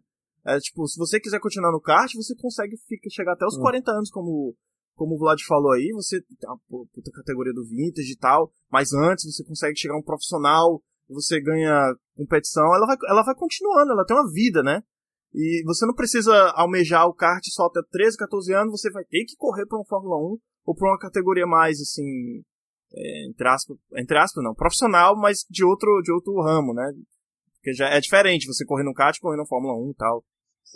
[0.46, 3.62] É, tipo, se você quiser continuar no kart, você consegue fica, chegar até os uhum.
[3.62, 4.54] 40 anos, como,
[4.98, 5.90] como o Vlad falou aí.
[5.94, 8.52] Você tem uma puta categoria do vintage e tal.
[8.70, 12.74] Mas antes você consegue chegar a um profissional, você ganha competição.
[12.74, 14.82] Ela vai, ela vai continuando, ela tem uma vida, né?
[15.32, 19.24] E você não precisa almejar o kart só até 13, 14 anos, você vai ter
[19.24, 22.42] que correr para uma Fórmula 1 ou para uma categoria mais, assim,
[22.92, 26.90] é, entre aspas, entre aspas não, profissional, mas de outro, de outro ramo, né?
[27.54, 30.24] Porque já é diferente você correr no kart correr na Fórmula 1 e tal.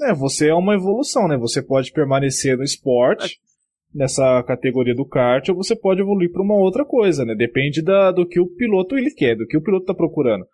[0.00, 1.36] É, você é uma evolução, né?
[1.38, 3.51] Você pode permanecer no esporte, é.
[3.94, 7.34] Nessa categoria do kart, ou você pode evoluir para uma outra coisa, né?
[7.34, 10.44] Depende da, do que o piloto ele quer, do que o piloto está procurando.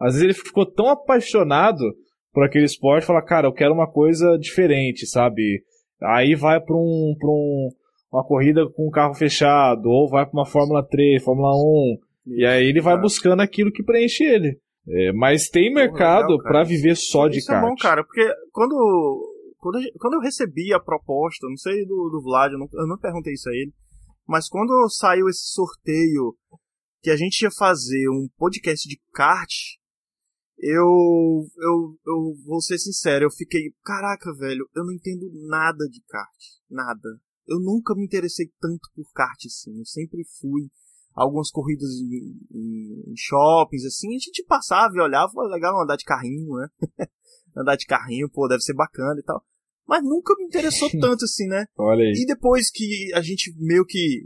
[0.00, 1.84] Às vezes ele ficou tão apaixonado
[2.32, 5.62] por aquele esporte, fala, cara, eu quero uma coisa diferente, sabe?
[6.02, 7.68] Aí vai para um, pra um,
[8.12, 11.96] uma corrida com o carro fechado, ou vai para uma Fórmula 3, Fórmula 1,
[12.26, 14.58] Isso, e aí ele vai buscando aquilo que preenche ele.
[14.90, 17.62] É, mas tem mercado para viver só de Isso kart.
[17.62, 19.27] é bom, cara, porque quando,
[19.58, 22.98] quando, quando eu recebi a proposta, não sei do, do Vlad, eu não, eu não
[22.98, 23.72] perguntei isso a ele,
[24.26, 26.36] mas quando saiu esse sorteio
[27.02, 29.50] que a gente ia fazer um podcast de kart,
[30.58, 36.02] eu, eu, eu vou ser sincero, eu fiquei, caraca, velho, eu não entendo nada de
[36.08, 36.38] kart,
[36.68, 37.08] nada.
[37.46, 40.68] Eu nunca me interessei tanto por kart assim, eu sempre fui
[41.14, 46.04] algumas corridas em, em, em, shoppings, assim, a gente passava e olhava, legal andar de
[46.04, 46.68] carrinho, né?
[47.56, 49.42] andar de carrinho, pô, deve ser bacana e tal.
[49.86, 51.64] Mas nunca me interessou tanto assim, né?
[51.76, 52.12] Olha aí.
[52.14, 54.22] E depois que a gente meio que,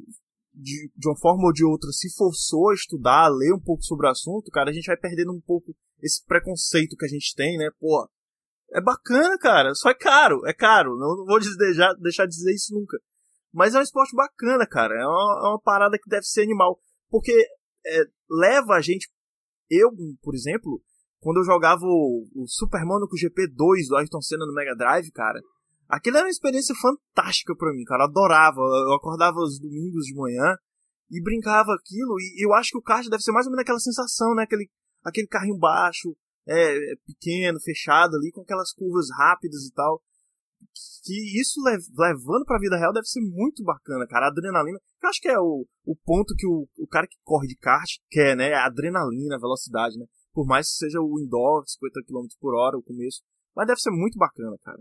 [0.52, 3.82] de, de uma forma ou de outra, se forçou a estudar, a ler um pouco
[3.82, 7.34] sobre o assunto, cara, a gente vai perdendo um pouco esse preconceito que a gente
[7.34, 7.70] tem, né?
[7.78, 8.08] Pô,
[8.72, 10.96] é bacana, cara, só é caro, é caro.
[10.96, 12.98] Não, vou deixar, deixar de dizer isso nunca.
[13.52, 14.94] Mas é um esporte bacana, cara.
[14.94, 16.78] É uma, é uma parada que deve ser animal.
[17.10, 17.32] Porque
[17.86, 18.00] é,
[18.30, 19.08] leva a gente.
[19.70, 19.90] Eu,
[20.22, 20.82] por exemplo,
[21.22, 25.40] quando eu jogava o, o Super Monaco GP2 do Ayrton Senna no Mega Drive, cara,
[25.88, 28.02] aquilo era uma experiência fantástica para mim, cara.
[28.02, 28.60] Eu adorava.
[28.60, 30.56] Eu acordava os domingos de manhã
[31.08, 32.18] e brincava aquilo.
[32.18, 34.42] E eu acho que o kart deve ser mais ou menos aquela sensação, né?
[34.42, 34.68] Aquele,
[35.04, 36.12] aquele carrinho baixo,
[36.44, 36.74] é,
[37.06, 40.02] pequeno, fechado ali, com aquelas curvas rápidas e tal
[41.04, 41.60] que isso
[41.96, 44.26] levando pra vida real deve ser muito bacana, cara.
[44.26, 47.48] A adrenalina, eu acho que é o, o ponto que o, o cara que corre
[47.48, 48.52] de kart quer, né?
[48.54, 50.06] A adrenalina, a velocidade, né?
[50.32, 53.22] Por mais que seja o indoor, 50 km por hora, o começo.
[53.54, 54.78] Mas deve ser muito bacana, cara.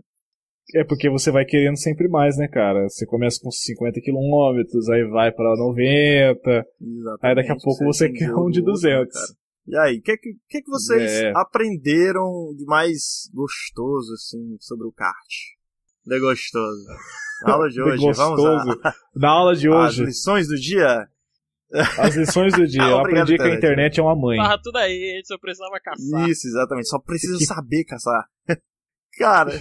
[0.74, 2.88] É porque você vai querendo sempre mais, né, cara?
[2.88, 6.40] Você começa com 50 km, aí vai para 90,
[6.80, 9.14] Exatamente, aí daqui a pouco você, quer um de 200.
[9.14, 9.36] Né,
[9.66, 11.32] e aí, o que, que, que, vocês é.
[11.36, 15.14] aprenderam de mais gostoso, assim, sobre o kart?
[16.04, 16.84] De gostoso.
[17.46, 18.94] Na aula de hoje, vamos lá.
[19.14, 20.02] Na aula de hoje.
[20.02, 21.06] As lições do dia.
[21.98, 22.82] As lições do dia.
[22.84, 24.36] Eu aprendi que a internet é uma mãe.
[24.36, 26.28] Barra tudo aí, só precisava caçar.
[26.28, 26.88] Isso, exatamente.
[26.88, 27.44] Só precisa que...
[27.44, 28.24] saber caçar.
[29.18, 29.52] cara.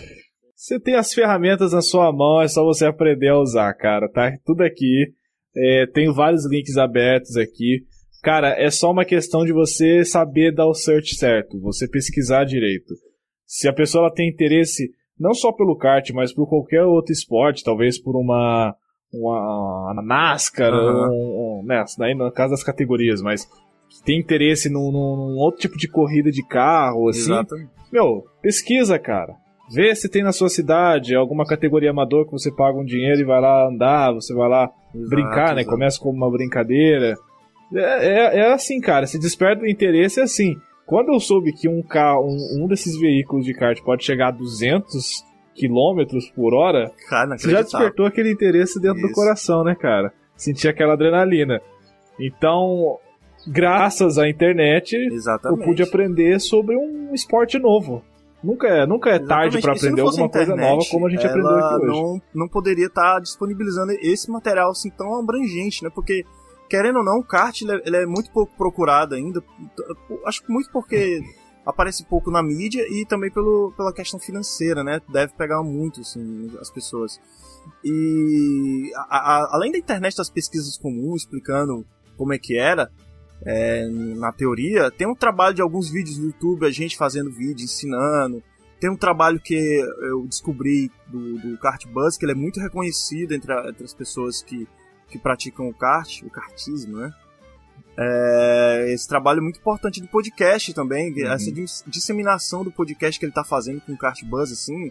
[0.55, 4.07] Você tem as ferramentas na sua mão, é só você aprender a usar, cara.
[4.11, 5.11] Tá tudo aqui.
[5.55, 7.83] É, tem vários links abertos aqui.
[8.21, 12.93] Cara, é só uma questão de você saber dar o search certo, você pesquisar direito.
[13.47, 17.63] Se a pessoa ela tem interesse não só pelo kart, mas por qualquer outro esporte,
[17.63, 18.75] talvez por uma
[19.13, 21.09] uma, uma NASCAR, uhum.
[21.09, 23.47] um, um, né, daí no caso das categorias, mas
[24.05, 27.69] tem interesse num, num, outro tipo de corrida de carro, assim, Exatamente.
[27.91, 29.35] meu, pesquisa, cara.
[29.73, 33.25] Vê se tem na sua cidade alguma categoria amador que você paga um dinheiro e
[33.25, 35.63] vai lá andar, você vai lá exato, brincar, né?
[35.63, 37.15] Começa como uma brincadeira.
[37.73, 40.57] É, é, é, assim, cara, se desperta o interesse é assim.
[40.85, 44.31] Quando eu soube que um carro, um, um desses veículos de kart pode chegar a
[44.31, 45.23] 200
[45.55, 49.07] quilômetros por hora, cara, você já despertou aquele interesse dentro Isso.
[49.07, 50.11] do coração, né, cara?
[50.41, 51.61] Sentir aquela adrenalina.
[52.19, 52.97] Então,
[53.45, 55.59] graças à internet, Exatamente.
[55.59, 58.03] eu pude aprender sobre um esporte novo.
[58.43, 61.55] Nunca é, nunca é tarde para aprender alguma internet, coisa nova como a gente aprendeu
[61.57, 62.01] aqui hoje.
[62.01, 65.91] Não, não poderia estar tá disponibilizando esse material assim tão abrangente, né?
[65.93, 66.25] Porque
[66.67, 69.43] querendo ou não, o kart ele é, ele é muito pouco procurado ainda.
[70.25, 71.21] Acho que muito porque
[71.63, 74.99] aparece pouco na mídia e também pelo, pela questão financeira, né?
[75.07, 77.21] Deve pegar muito, assim, as pessoas.
[77.83, 81.85] E a, a, além da internet das pesquisas comuns explicando
[82.17, 82.91] como é que era,
[83.43, 87.63] é, na teoria, tem um trabalho de alguns vídeos no YouTube, a gente fazendo vídeo,
[87.63, 88.43] ensinando.
[88.79, 93.33] Tem um trabalho que eu descobri do, do Kart Buzz, que ele é muito reconhecido
[93.33, 94.67] entre, a, entre as pessoas que
[95.11, 97.13] que praticam o kart, o kartismo, né?
[97.97, 101.31] É, esse trabalho é muito importante do podcast também, uhum.
[101.31, 101.51] essa
[101.85, 104.89] disseminação do podcast que ele tá fazendo com o Kart Buzz, assim,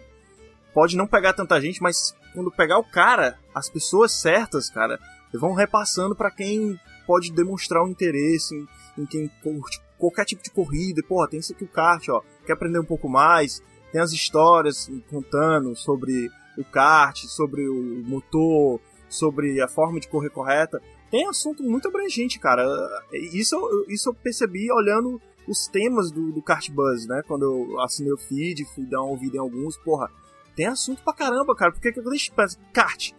[0.73, 4.99] pode não pegar tanta gente, mas quando pegar o cara, as pessoas certas, cara,
[5.33, 10.49] vão repassando para quem pode demonstrar um interesse em, em quem curte, qualquer tipo de
[10.49, 13.61] corrida, porra, tem isso aqui o kart, ó, quer aprender um pouco mais,
[13.91, 20.29] tem as histórias contando sobre o kart, sobre o motor, sobre a forma de correr
[20.29, 20.81] correta.
[21.09, 22.63] Tem assunto muito abrangente, cara.
[23.11, 27.21] Isso, isso eu percebi olhando os temas do, do Kart Buzz, né?
[27.27, 30.09] Quando eu assinei o feed, fui dar uma ouvida em alguns, porra,
[30.55, 31.71] tem assunto pra caramba, cara.
[31.71, 32.31] Porque que eu deixo
[32.73, 33.11] kart?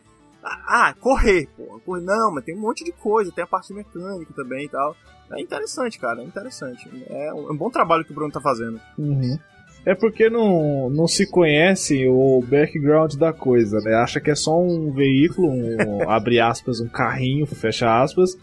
[0.43, 1.99] Ah, ah, correr, pô.
[2.01, 4.97] Não, mas tem um monte de coisa, tem a parte mecânica também e tal.
[5.33, 6.89] É interessante, cara, é interessante.
[7.09, 8.81] É um, é um bom trabalho que o Bruno tá fazendo.
[8.99, 9.39] Uhum.
[9.85, 13.95] É porque não, não se conhece o background da coisa, né?
[13.95, 18.37] Acha que é só um veículo, um, abre aspas, um carrinho, fecha aspas,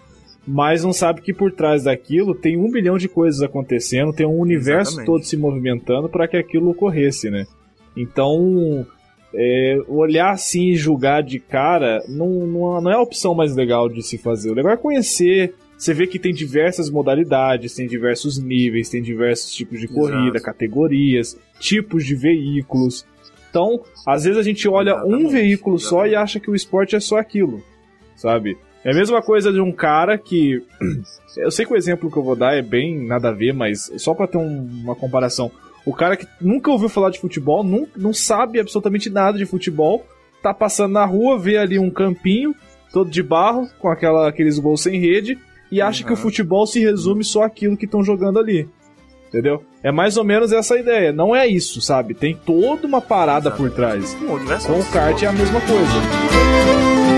[0.45, 4.39] mas não sabe que por trás daquilo tem um bilhão de coisas acontecendo, tem um
[4.39, 5.05] universo Exatamente.
[5.05, 7.45] todo se movimentando para que aquilo ocorresse, né?
[8.01, 8.85] Então,
[9.33, 13.89] é, olhar assim e julgar de cara não, não, não é a opção mais legal
[13.89, 14.49] de se fazer.
[14.49, 19.53] O legal é conhecer, você vê que tem diversas modalidades, tem diversos níveis, tem diversos
[19.53, 20.43] tipos de corrida, Exato.
[20.45, 23.05] categorias, tipos de veículos.
[23.49, 25.25] Então, às vezes a gente olha Exatamente.
[25.25, 26.07] um veículo Exatamente.
[26.07, 27.63] só e acha que o esporte é só aquilo,
[28.15, 28.57] sabe?
[28.83, 30.63] É a mesma coisa de um cara que.
[31.37, 33.91] Eu sei que o exemplo que eu vou dar é bem nada a ver, mas
[33.97, 35.51] só para ter um, uma comparação.
[35.89, 40.05] O cara que nunca ouviu falar de futebol, não, não sabe absolutamente nada de futebol,
[40.39, 42.53] tá passando na rua, vê ali um campinho,
[42.93, 45.39] todo de barro, com aquela, aqueles gols sem rede,
[45.71, 46.07] e acha uhum.
[46.07, 48.69] que o futebol se resume só aquilo que estão jogando ali.
[49.29, 49.63] Entendeu?
[49.81, 51.11] É mais ou menos essa ideia.
[51.11, 52.13] Não é isso, sabe?
[52.13, 54.15] Tem toda uma parada por trás.
[54.67, 57.08] Com o kart é a mesma coisa.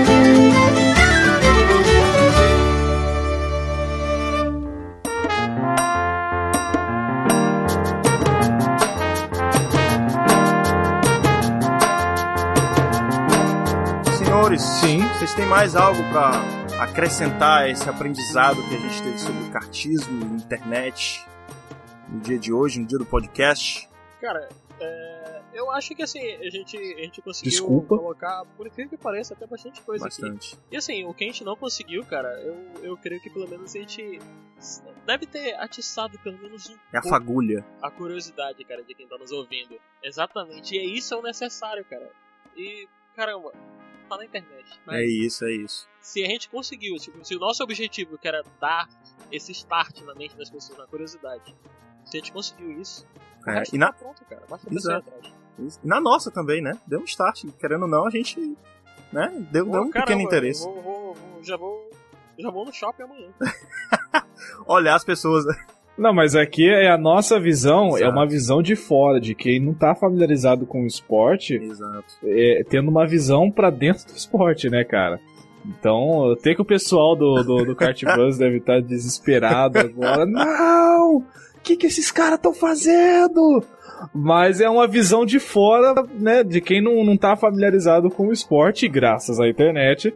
[14.62, 19.50] Sim, vocês têm mais algo para acrescentar esse aprendizado que a gente teve sobre o
[19.50, 21.26] cartismo, internet,
[22.08, 23.88] no dia de hoje, no dia do podcast?
[24.20, 24.48] Cara,
[24.80, 27.96] é, eu acho que assim, a gente, a gente conseguiu Desculpa.
[27.98, 30.54] colocar, por incrível que pareça, até bastante coisa bastante.
[30.54, 30.62] aqui.
[30.70, 33.74] E assim, o que a gente não conseguiu, cara, eu, eu creio que pelo menos
[33.74, 34.20] a gente
[35.04, 37.64] deve ter atiçado pelo menos um É a fagulha.
[37.82, 39.76] A curiosidade, cara, de quem tá nos ouvindo.
[40.02, 40.76] Exatamente.
[40.76, 42.08] E é isso é o necessário, cara.
[42.56, 42.86] E,
[43.16, 43.52] caramba,
[44.16, 44.80] tá na internet.
[44.86, 45.02] Né?
[45.02, 45.88] É isso, é isso.
[46.00, 48.88] Se a gente conseguiu, tipo, se o nosso objetivo que era dar
[49.30, 51.54] esse start na mente das pessoas, na curiosidade,
[52.04, 53.06] se a gente conseguiu isso,
[53.46, 53.86] é, e na...
[53.86, 54.42] Tá pronto, cara.
[54.48, 55.08] Basta Exato.
[55.08, 55.80] atrás.
[55.82, 56.78] Na nossa também, né?
[56.86, 57.44] Deu um start.
[57.58, 58.56] Querendo ou não, a gente
[59.12, 59.28] né?
[59.50, 60.64] deu, Pô, deu um caramba, pequeno interesse.
[60.64, 61.90] Vou, vou, vou, já, vou,
[62.38, 63.30] já vou no shopping amanhã.
[64.66, 65.66] Olhar as pessoas, né?
[66.02, 68.04] Não, mas aqui é a nossa visão, Exato.
[68.04, 71.60] é uma visão de fora, de quem não tá familiarizado com o esporte.
[72.24, 75.20] É, tendo uma visão para dentro do esporte, né, cara?
[75.64, 80.26] Então, tenho que o pessoal do, do, do Kart Bus deve estar tá desesperado agora.
[80.26, 81.18] Não!
[81.18, 83.62] O que, que esses caras estão fazendo?
[84.12, 88.32] Mas é uma visão de fora, né, de quem não, não tá familiarizado com o
[88.32, 90.12] esporte, graças à internet,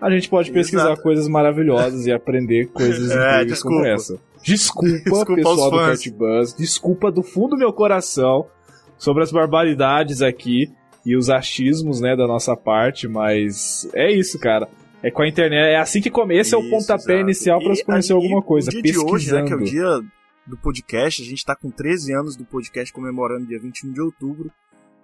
[0.00, 1.02] a gente pode pesquisar Exato.
[1.02, 4.18] coisas maravilhosas e aprender coisas é, incríveis como essa.
[4.42, 6.54] Desculpa, desculpa pessoal do Kart Buzz.
[6.54, 8.46] Desculpa do fundo do meu coração
[8.96, 10.70] sobre as barbaridades aqui
[11.04, 14.68] e os achismos, né, da nossa parte, mas é isso, cara.
[15.02, 17.20] É com a internet, é assim que começa, é o pontapé exato.
[17.20, 18.70] inicial para se conhecer alguma coisa.
[18.70, 20.00] Dia de hoje, né, que é o dia
[20.46, 24.50] do podcast, a gente tá com 13 anos do podcast comemorando dia 21 de outubro,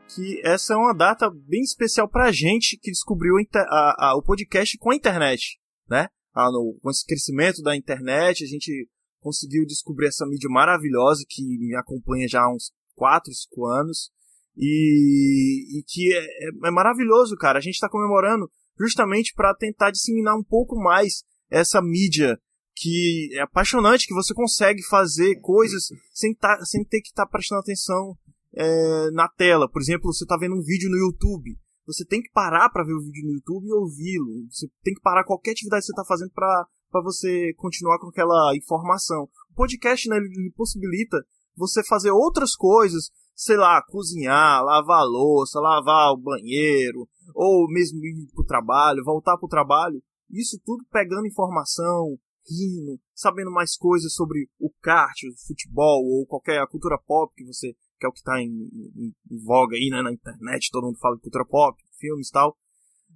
[0.09, 4.77] que essa é uma data bem especial pra gente que descobriu a, a, o podcast
[4.79, 5.59] com a internet,
[5.89, 6.09] né?
[6.35, 8.89] Ah, no, com esse crescimento da internet, a gente
[9.25, 14.11] conseguiu descobrir essa mídia maravilhosa que me acompanha já há uns 4, 5 anos.
[14.55, 17.59] E, e que é, é, é, maravilhoso, cara.
[17.59, 18.49] A gente está comemorando
[18.79, 22.39] justamente para tentar disseminar um pouco mais essa mídia
[22.77, 27.31] que é apaixonante, que você consegue fazer coisas sem, tá, sem ter que estar tá
[27.31, 28.17] prestando atenção
[28.53, 29.69] é, na tela.
[29.69, 31.59] Por exemplo, você está vendo um vídeo no YouTube.
[31.87, 34.47] Você tem que parar para ver o vídeo no YouTube e ouvi-lo.
[34.51, 38.07] Você tem que parar qualquer atividade que você está fazendo para para você continuar com
[38.07, 39.25] aquela informação.
[39.51, 41.17] O podcast, né, ele possibilita
[41.57, 47.99] você fazer outras coisas, sei lá, cozinhar, lavar a louça, lavar o banheiro, ou mesmo
[47.99, 50.01] ir pro trabalho, voltar pro trabalho.
[50.31, 52.17] Isso tudo pegando informação,
[52.49, 57.45] rindo, sabendo mais coisas sobre o kart, o futebol ou qualquer a cultura pop que
[57.45, 60.85] você que é o que está em, em, em, voga aí né, na internet, todo
[60.85, 62.57] mundo fala de cultura pop, filmes e tal.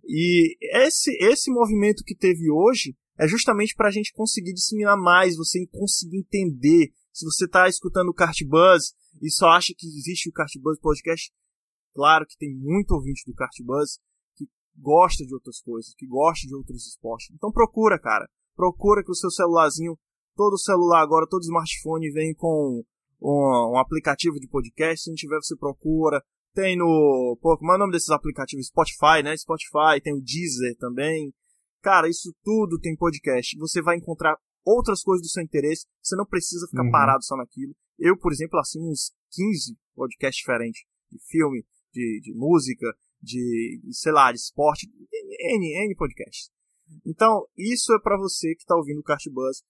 [0.05, 5.37] E esse esse movimento que teve hoje é justamente para a gente conseguir disseminar mais,
[5.37, 6.93] você conseguir entender.
[7.13, 10.79] Se você está escutando o Kart Buzz e só acha que existe o Kart Buzz
[10.79, 11.33] Podcast,
[11.93, 13.99] claro que tem muito ouvinte do Kart Buzz
[14.37, 14.47] que
[14.77, 17.35] gosta de outras coisas, que gosta de outros esportes.
[17.35, 18.29] Então procura, cara.
[18.55, 19.99] Procura que o seu celularzinho
[20.37, 22.85] todo celular agora, todo smartphone vem com
[23.21, 25.03] um, um aplicativo de podcast.
[25.03, 26.23] Se não tiver, você procura.
[26.55, 27.37] Tem no.
[27.43, 28.69] Pô, como é o nome desses aplicativos?
[28.69, 29.37] Spotify, né?
[29.37, 31.33] Spotify, tem o Deezer também.
[31.83, 33.57] Cara, isso tudo tem podcast.
[33.59, 35.87] Você vai encontrar outras coisas do seu interesse.
[36.03, 36.91] Você não precisa ficar uhum.
[36.91, 37.75] parado só naquilo.
[37.99, 42.87] Eu, por exemplo, assino uns 15 podcasts diferentes de filme, de, de música,
[43.21, 46.51] de, sei lá, de esporte, N, N podcasts.
[47.05, 49.63] Então, isso é para você que tá ouvindo o Cart Buzz.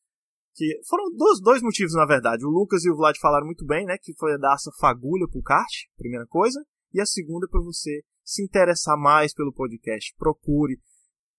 [0.55, 2.45] Que foram dois, dois motivos, na verdade.
[2.45, 3.97] O Lucas e o Vlad falaram muito bem, né?
[4.01, 6.61] Que foi dar essa fagulha pro kart, primeira coisa.
[6.93, 10.15] E a segunda é para você se interessar mais pelo podcast.
[10.19, 10.81] Procure,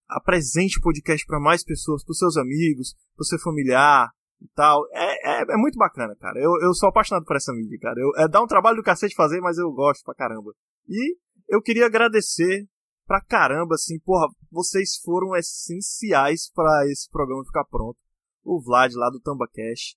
[0.10, 4.10] apresente o podcast para mais pessoas, para seus amigos, para seu familiar
[4.42, 4.86] e tal.
[4.92, 6.40] É, é, é, muito bacana, cara.
[6.40, 8.00] Eu, eu sou apaixonado por essa mídia, cara.
[8.00, 10.52] Eu, é, dá um trabalho do cacete fazer, mas eu gosto pra caramba.
[10.88, 12.68] E eu queria agradecer
[13.06, 17.98] pra caramba, assim, porra, vocês foram essenciais para esse programa ficar pronto.
[18.44, 19.96] O Vlad lá do Tambacash.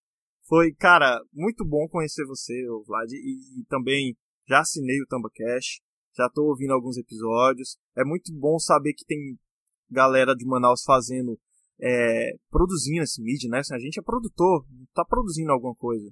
[0.48, 4.16] Foi, cara, muito bom conhecer você, o Vlad, e, e também
[4.48, 5.80] já assinei o Tambacash,
[6.16, 7.76] já tô ouvindo alguns episódios.
[7.96, 9.38] É muito bom saber que tem
[9.92, 11.38] galera de Manaus fazendo,
[11.80, 13.58] é, produzindo esse mídia, né?
[13.58, 14.64] Assim, a gente é produtor,
[14.94, 16.10] tá produzindo alguma coisa.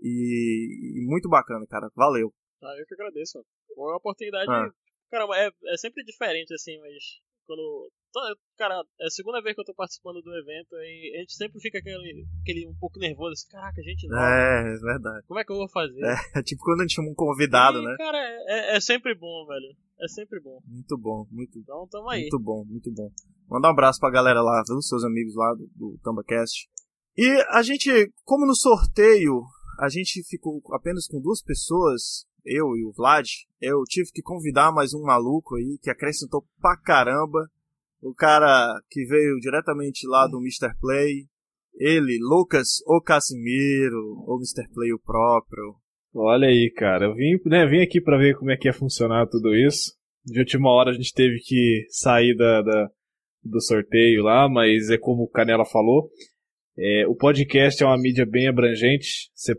[0.00, 1.88] E, e muito bacana, cara.
[1.94, 2.32] Valeu.
[2.62, 3.44] Ah, eu que agradeço.
[3.74, 4.50] Foi uma oportunidade.
[4.50, 4.70] Ah.
[5.10, 7.90] Caramba, é, é sempre diferente, assim, mas quando.
[8.56, 11.60] Cara, é a segunda vez que eu tô participando do evento e a gente sempre
[11.60, 14.18] fica aquele, aquele um pouco nervoso, assim, caraca, a gente não.
[14.18, 15.26] É, é verdade.
[15.26, 16.00] Como é que eu vou fazer?
[16.04, 17.94] É, é tipo quando a gente chama um convidado, e, né?
[17.98, 19.76] Cara, é, é sempre bom, velho.
[20.00, 20.60] É sempre bom.
[20.66, 22.22] Muito bom, muito Então tamo aí.
[22.22, 23.10] Muito bom, muito bom.
[23.48, 24.80] Manda um abraço pra galera lá, viu?
[24.82, 26.68] Seus amigos lá do, do TambaCast.
[27.16, 29.42] E a gente, como no sorteio,
[29.78, 33.28] a gente ficou apenas com duas pessoas, eu e o Vlad,
[33.60, 37.48] eu tive que convidar mais um maluco aí que acrescentou pra caramba.
[38.02, 40.76] O cara que veio diretamente lá do Mr.
[40.80, 41.26] Play.
[41.74, 44.68] Ele, Lucas o Casimiro, o Mr.
[44.74, 45.76] Play o próprio.
[46.14, 47.06] Olha aí, cara.
[47.06, 49.92] Eu vim, né, vim aqui para ver como é que ia funcionar tudo isso.
[50.24, 52.90] De última hora a gente teve que sair da, da
[53.42, 56.10] do sorteio lá, mas é como o Canela falou.
[56.78, 59.30] É, o podcast é uma mídia bem abrangente.
[59.34, 59.54] Você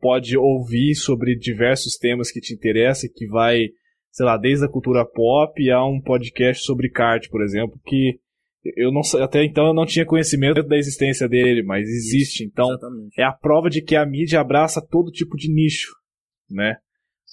[0.00, 3.68] pode ouvir sobre diversos temas que te interessam, que vai,
[4.10, 8.18] sei lá, desde a cultura pop a um podcast sobre kart, por exemplo, que
[8.76, 12.44] eu não até então eu não tinha conhecimento da existência dele, mas existe.
[12.44, 13.20] Então Exatamente.
[13.20, 15.92] é a prova de que a mídia abraça todo tipo de nicho,
[16.50, 16.76] né?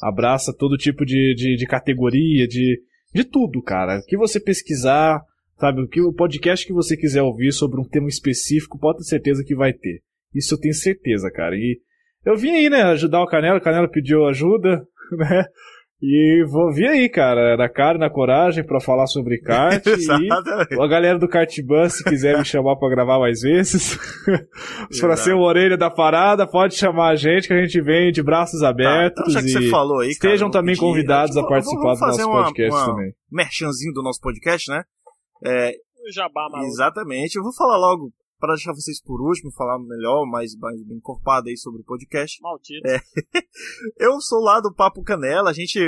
[0.01, 2.81] Abraça todo tipo de, de, de categoria, de,
[3.13, 3.99] de tudo, cara.
[3.99, 5.21] O que você pesquisar,
[5.57, 9.05] sabe, o que o podcast que você quiser ouvir sobre um tema específico, pode ter
[9.05, 10.01] certeza que vai ter.
[10.33, 11.55] Isso eu tenho certeza, cara.
[11.55, 11.79] E
[12.25, 14.85] eu vim aí, né, ajudar o Canela, o Canela pediu ajuda,
[15.17, 15.45] né?
[16.01, 19.81] E vou vir aí, cara, na cara, na coragem, para falar sobre kart.
[19.87, 23.97] e a galera do Kart Bus, se quiser me chamar para gravar mais vezes,
[24.99, 28.21] para ser o orelha da parada, pode chamar a gente, que a gente vem de
[28.21, 29.33] braços tá, abertos.
[29.33, 32.43] Tá, então, e você falou aí, estejam cara, também convidados a participar do nosso uma,
[32.43, 33.13] podcast uma também.
[33.31, 34.83] Merchanzinho do nosso podcast, né?
[35.45, 35.71] É,
[36.13, 36.67] Jabá, maluco.
[36.71, 37.37] Exatamente.
[37.37, 41.49] Eu vou falar logo para deixar vocês por último, falar melhor, mais, mais bem encorpado
[41.49, 42.41] aí sobre o podcast.
[42.41, 42.87] Maldito.
[42.87, 42.99] É.
[43.97, 45.79] Eu sou lá do Papo Canela, a gente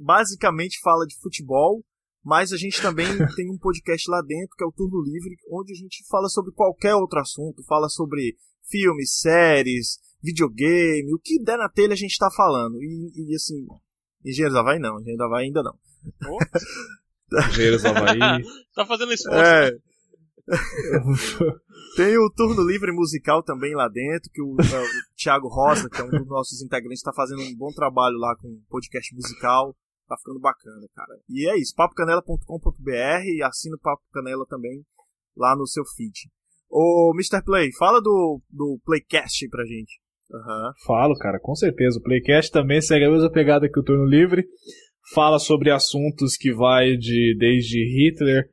[0.00, 1.84] basicamente fala de futebol,
[2.24, 5.72] mas a gente também tem um podcast lá dentro, que é o Turno Livre, onde
[5.72, 8.36] a gente fala sobre qualquer outro assunto, fala sobre
[8.68, 12.82] filmes, séries, videogame, o que der na telha a gente tá falando.
[12.82, 13.66] E, e assim,
[14.24, 15.78] Engenheiros da Havaí não, Engenheiros da Havaí ainda não.
[17.50, 18.42] Engenheiros da Havaí.
[18.74, 19.38] tá fazendo esforço.
[19.38, 19.70] É.
[19.70, 19.78] Né?
[21.96, 24.86] Tem o turno livre musical também lá dentro, que o, é, o
[25.16, 28.60] Thiago Rosa, que é um dos nossos integrantes, está fazendo um bom trabalho lá com
[28.68, 29.74] podcast musical.
[30.06, 31.18] Tá ficando bacana, cara.
[31.28, 34.84] E é isso, papocanela.com.br e assina o Papo Canela também
[35.36, 36.30] lá no seu feed.
[36.70, 37.44] Ô, Mr.
[37.44, 40.00] Play, fala do, do Playcast pra gente.
[40.30, 40.72] Uhum.
[40.84, 41.98] Falo, cara, com certeza.
[41.98, 44.46] O Playcast também segue a mesma pegada que o Turno Livre.
[45.12, 48.48] Fala sobre assuntos que vai de desde Hitler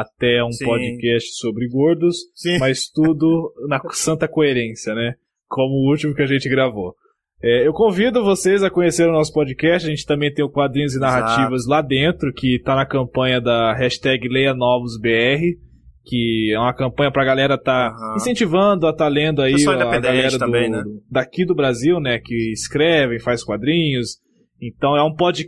[0.00, 0.64] até um Sim.
[0.64, 2.58] podcast sobre gordos, Sim.
[2.58, 5.14] mas tudo na santa coerência, né?
[5.48, 6.94] Como o último que a gente gravou.
[7.42, 9.86] É, eu convido vocês a conhecer o nosso podcast.
[9.86, 11.70] A gente também tem o Quadrinhos e Narrativas Exato.
[11.70, 15.58] lá dentro, que está na campanha da hashtag Leia Novos BR,
[16.04, 18.16] que é uma campanha para a galera tá uhum.
[18.16, 20.84] incentivando a estar tá lendo aí a galera também, do, né?
[21.10, 24.18] daqui do Brasil, né, que escreve, faz quadrinhos.
[24.60, 25.44] Então é um pod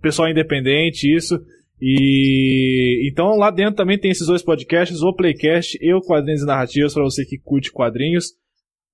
[0.00, 1.38] pessoal independente isso.
[1.84, 6.46] E então lá dentro também tem esses dois podcasts, o Playcast e o Quadrinhos e
[6.46, 8.26] Narrativas, para você que curte quadrinhos.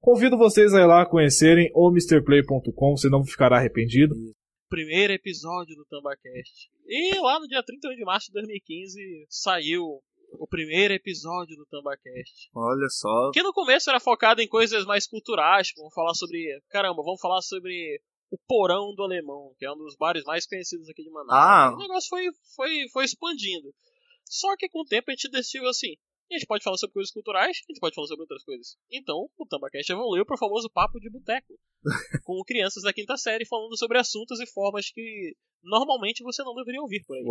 [0.01, 4.15] Convido vocês a ir lá conhecerem o MrPlay.com, você não ficará arrependido.
[4.71, 6.71] Primeiro episódio do Tambacast.
[6.87, 10.01] E lá no dia 31 de março de 2015 saiu
[10.39, 12.49] o primeiro episódio do Tambacast.
[12.55, 13.31] Olha só.
[13.33, 16.59] Que no começo era focado em coisas mais culturais, tipo, vamos falar sobre.
[16.71, 18.01] Caramba, vamos falar sobre
[18.31, 21.33] o Porão do Alemão, que é um dos bares mais conhecidos aqui de Manaus.
[21.33, 21.73] Ah.
[21.75, 23.75] O negócio foi, foi, foi expandindo.
[24.25, 25.95] Só que com o tempo a gente decidiu assim:
[26.31, 28.77] a gente pode falar sobre coisas culturais, a gente pode falar sobre outras coisas.
[28.91, 31.59] Então, o Tambacast evoluiu para o famoso papo de boteco,
[32.25, 36.83] com crianças da quinta série falando sobre assuntos e formas que normalmente você não deveria
[36.83, 37.25] ouvir por aí.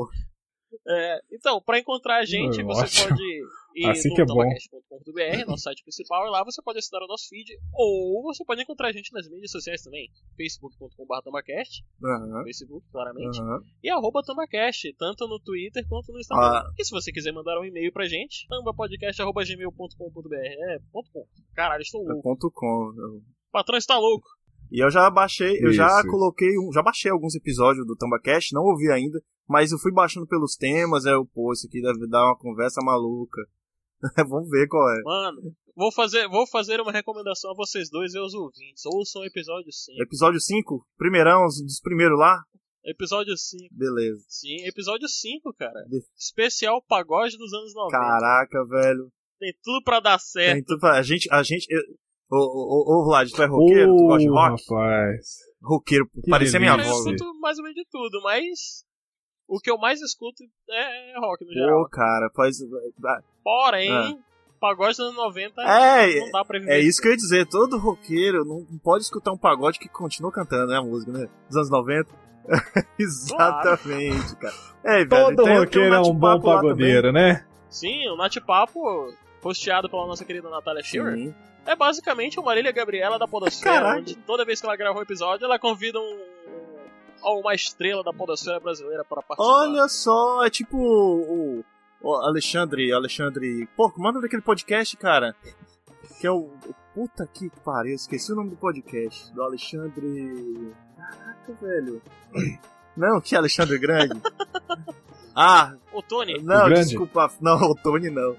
[0.88, 3.10] É, então, para encontrar a gente, você ótimo.
[3.10, 3.42] pode
[3.78, 7.58] ir assim no tambacast.com.br, nosso site principal, e lá você pode assinar o nosso feed,
[7.74, 12.44] ou você pode encontrar a gente nas mídias sociais também, facebook.com.br tambacast, uhum.
[12.44, 13.60] facebook, claramente, uhum.
[13.84, 16.64] e arroba tambacast, tanto no Twitter quanto no Instagram.
[16.66, 16.72] Ah.
[16.78, 21.26] E se você quiser mandar um e-mail pra gente, tambapodcast.gmail.com.br, é, ponto com.
[21.54, 22.20] Caralho, estou louco.
[22.20, 22.66] É ponto com.
[22.68, 24.28] O patrão está louco.
[24.72, 25.78] E eu já baixei, eu Isso.
[25.78, 30.28] já coloquei, já baixei alguns episódios do Tambacast, não ouvi ainda, mas eu fui baixando
[30.28, 33.42] pelos temas, é o pô, isso aqui deve dar uma conversa maluca.
[34.30, 35.02] Vamos ver qual é.
[35.04, 35.42] Mano,
[35.76, 38.86] vou fazer, vou fazer uma recomendação a vocês dois e aos ouvintes.
[38.86, 40.02] Ouçam o episódio 5.
[40.02, 40.88] Episódio 5?
[40.98, 42.42] Primeirão, dos primeiros lá?
[42.86, 43.74] Episódio 5.
[43.76, 44.24] Beleza.
[44.28, 45.84] Sim, episódio 5, cara.
[45.88, 46.02] De...
[46.18, 47.92] Especial pagode dos anos 90.
[47.92, 49.12] Caraca, velho.
[49.40, 50.54] Tem tudo pra dar certo.
[50.56, 50.98] Tem tudo pra...
[50.98, 51.68] A gente, a gente,
[52.30, 53.96] Ô, ô, ô, Vlad, tu é roqueiro?
[53.96, 54.64] tu gosta de rock?
[54.70, 55.28] rapaz.
[55.62, 56.88] Roqueiro, parecia minha voz.
[56.88, 58.86] Eu escuto mais ou menos de tudo, mas
[59.48, 61.84] o que eu mais escuto é, é rock no geral.
[61.84, 62.58] Pô, cara, faz...
[63.48, 64.14] Porém, ah.
[64.60, 66.70] pagode dos anos 90 é, não dá pra viver.
[66.74, 70.34] É isso que eu ia dizer, todo roqueiro não pode escutar um pagode que continua
[70.34, 71.30] cantando, né, a música, né?
[71.48, 72.10] Dos anos 90.
[73.00, 74.54] Exatamente, claro.
[74.84, 75.00] cara.
[75.00, 77.46] É, todo velho, roqueiro é um bom pagodeiro, né?
[77.70, 81.34] Sim, o Nat Papo, posteado pela nossa querida Natália Schiller,
[81.66, 85.46] é basicamente uma Marília Gabriela da Podosfera, onde toda vez que ela grava um episódio,
[85.46, 86.20] ela convida um,
[87.40, 89.58] uma estrela da podosfera brasileira para participar.
[89.58, 91.64] Olha só, é tipo o,
[92.02, 93.68] o Alexandre, Alexandre...
[93.76, 95.36] Pô, nome daquele podcast, cara?
[96.20, 96.50] Que é o...
[96.94, 99.32] Puta que pariu, esqueci o nome do podcast.
[99.34, 100.74] Do Alexandre...
[100.96, 102.02] Caraca, velho.
[102.96, 104.20] Não, que Alexandre Grande.
[105.40, 105.76] Ah!
[105.94, 106.42] O Tony?
[106.42, 107.30] Não, o desculpa.
[107.40, 108.36] Não, o Tony não.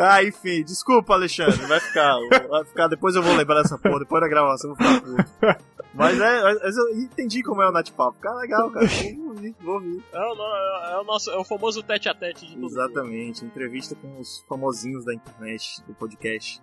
[0.00, 2.16] Ah, enfim, desculpa, Alexandre, vai ficar.
[2.48, 5.64] Vai ficar, depois eu vou lembrar dessa porra, depois da gravação eu vou ficar puto.
[5.94, 8.18] Mas é, mas eu entendi como é o Nat Papo.
[8.20, 8.86] Cara, legal, cara.
[8.86, 10.02] Vou ouvir, vou ouvir.
[10.12, 12.66] É o, é o, nosso, é o famoso tete a tete de tudo.
[12.66, 16.60] Exatamente, entrevista com os famosinhos da internet, do podcast.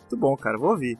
[0.00, 0.98] Muito bom, cara, vou ouvir.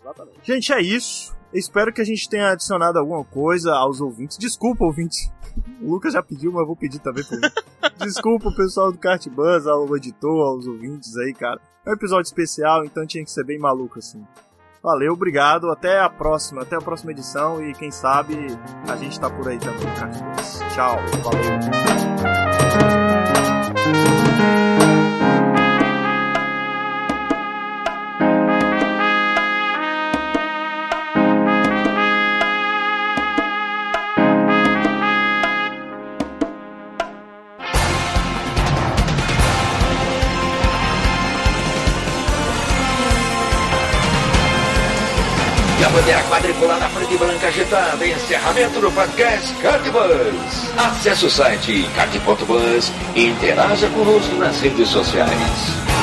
[0.00, 0.38] Exatamente.
[0.42, 1.34] Gente, é isso.
[1.52, 4.36] Espero que a gente tenha adicionado alguma coisa aos ouvintes.
[4.36, 5.32] Desculpa, ouvintes.
[5.80, 7.50] O Lucas já pediu, mas eu vou pedir também pra.
[8.04, 11.60] Desculpa o pessoal do Kart Buzz, ao editor, aos ouvintes aí, cara.
[11.86, 14.24] É um episódio especial, então tinha que ser bem maluco assim.
[14.82, 15.70] Valeu, obrigado.
[15.70, 18.58] Até a próxima, até a próxima edição e quem sabe
[18.88, 19.86] a gente tá por aí também.
[20.74, 21.58] Tchau, valeu.
[45.90, 48.06] Bandeira quadriculada frente branca agitada.
[48.06, 50.70] Encerramento do podcast Cardbus.
[50.76, 55.97] Acesse o site card.bus e interaja conosco nas redes sociais.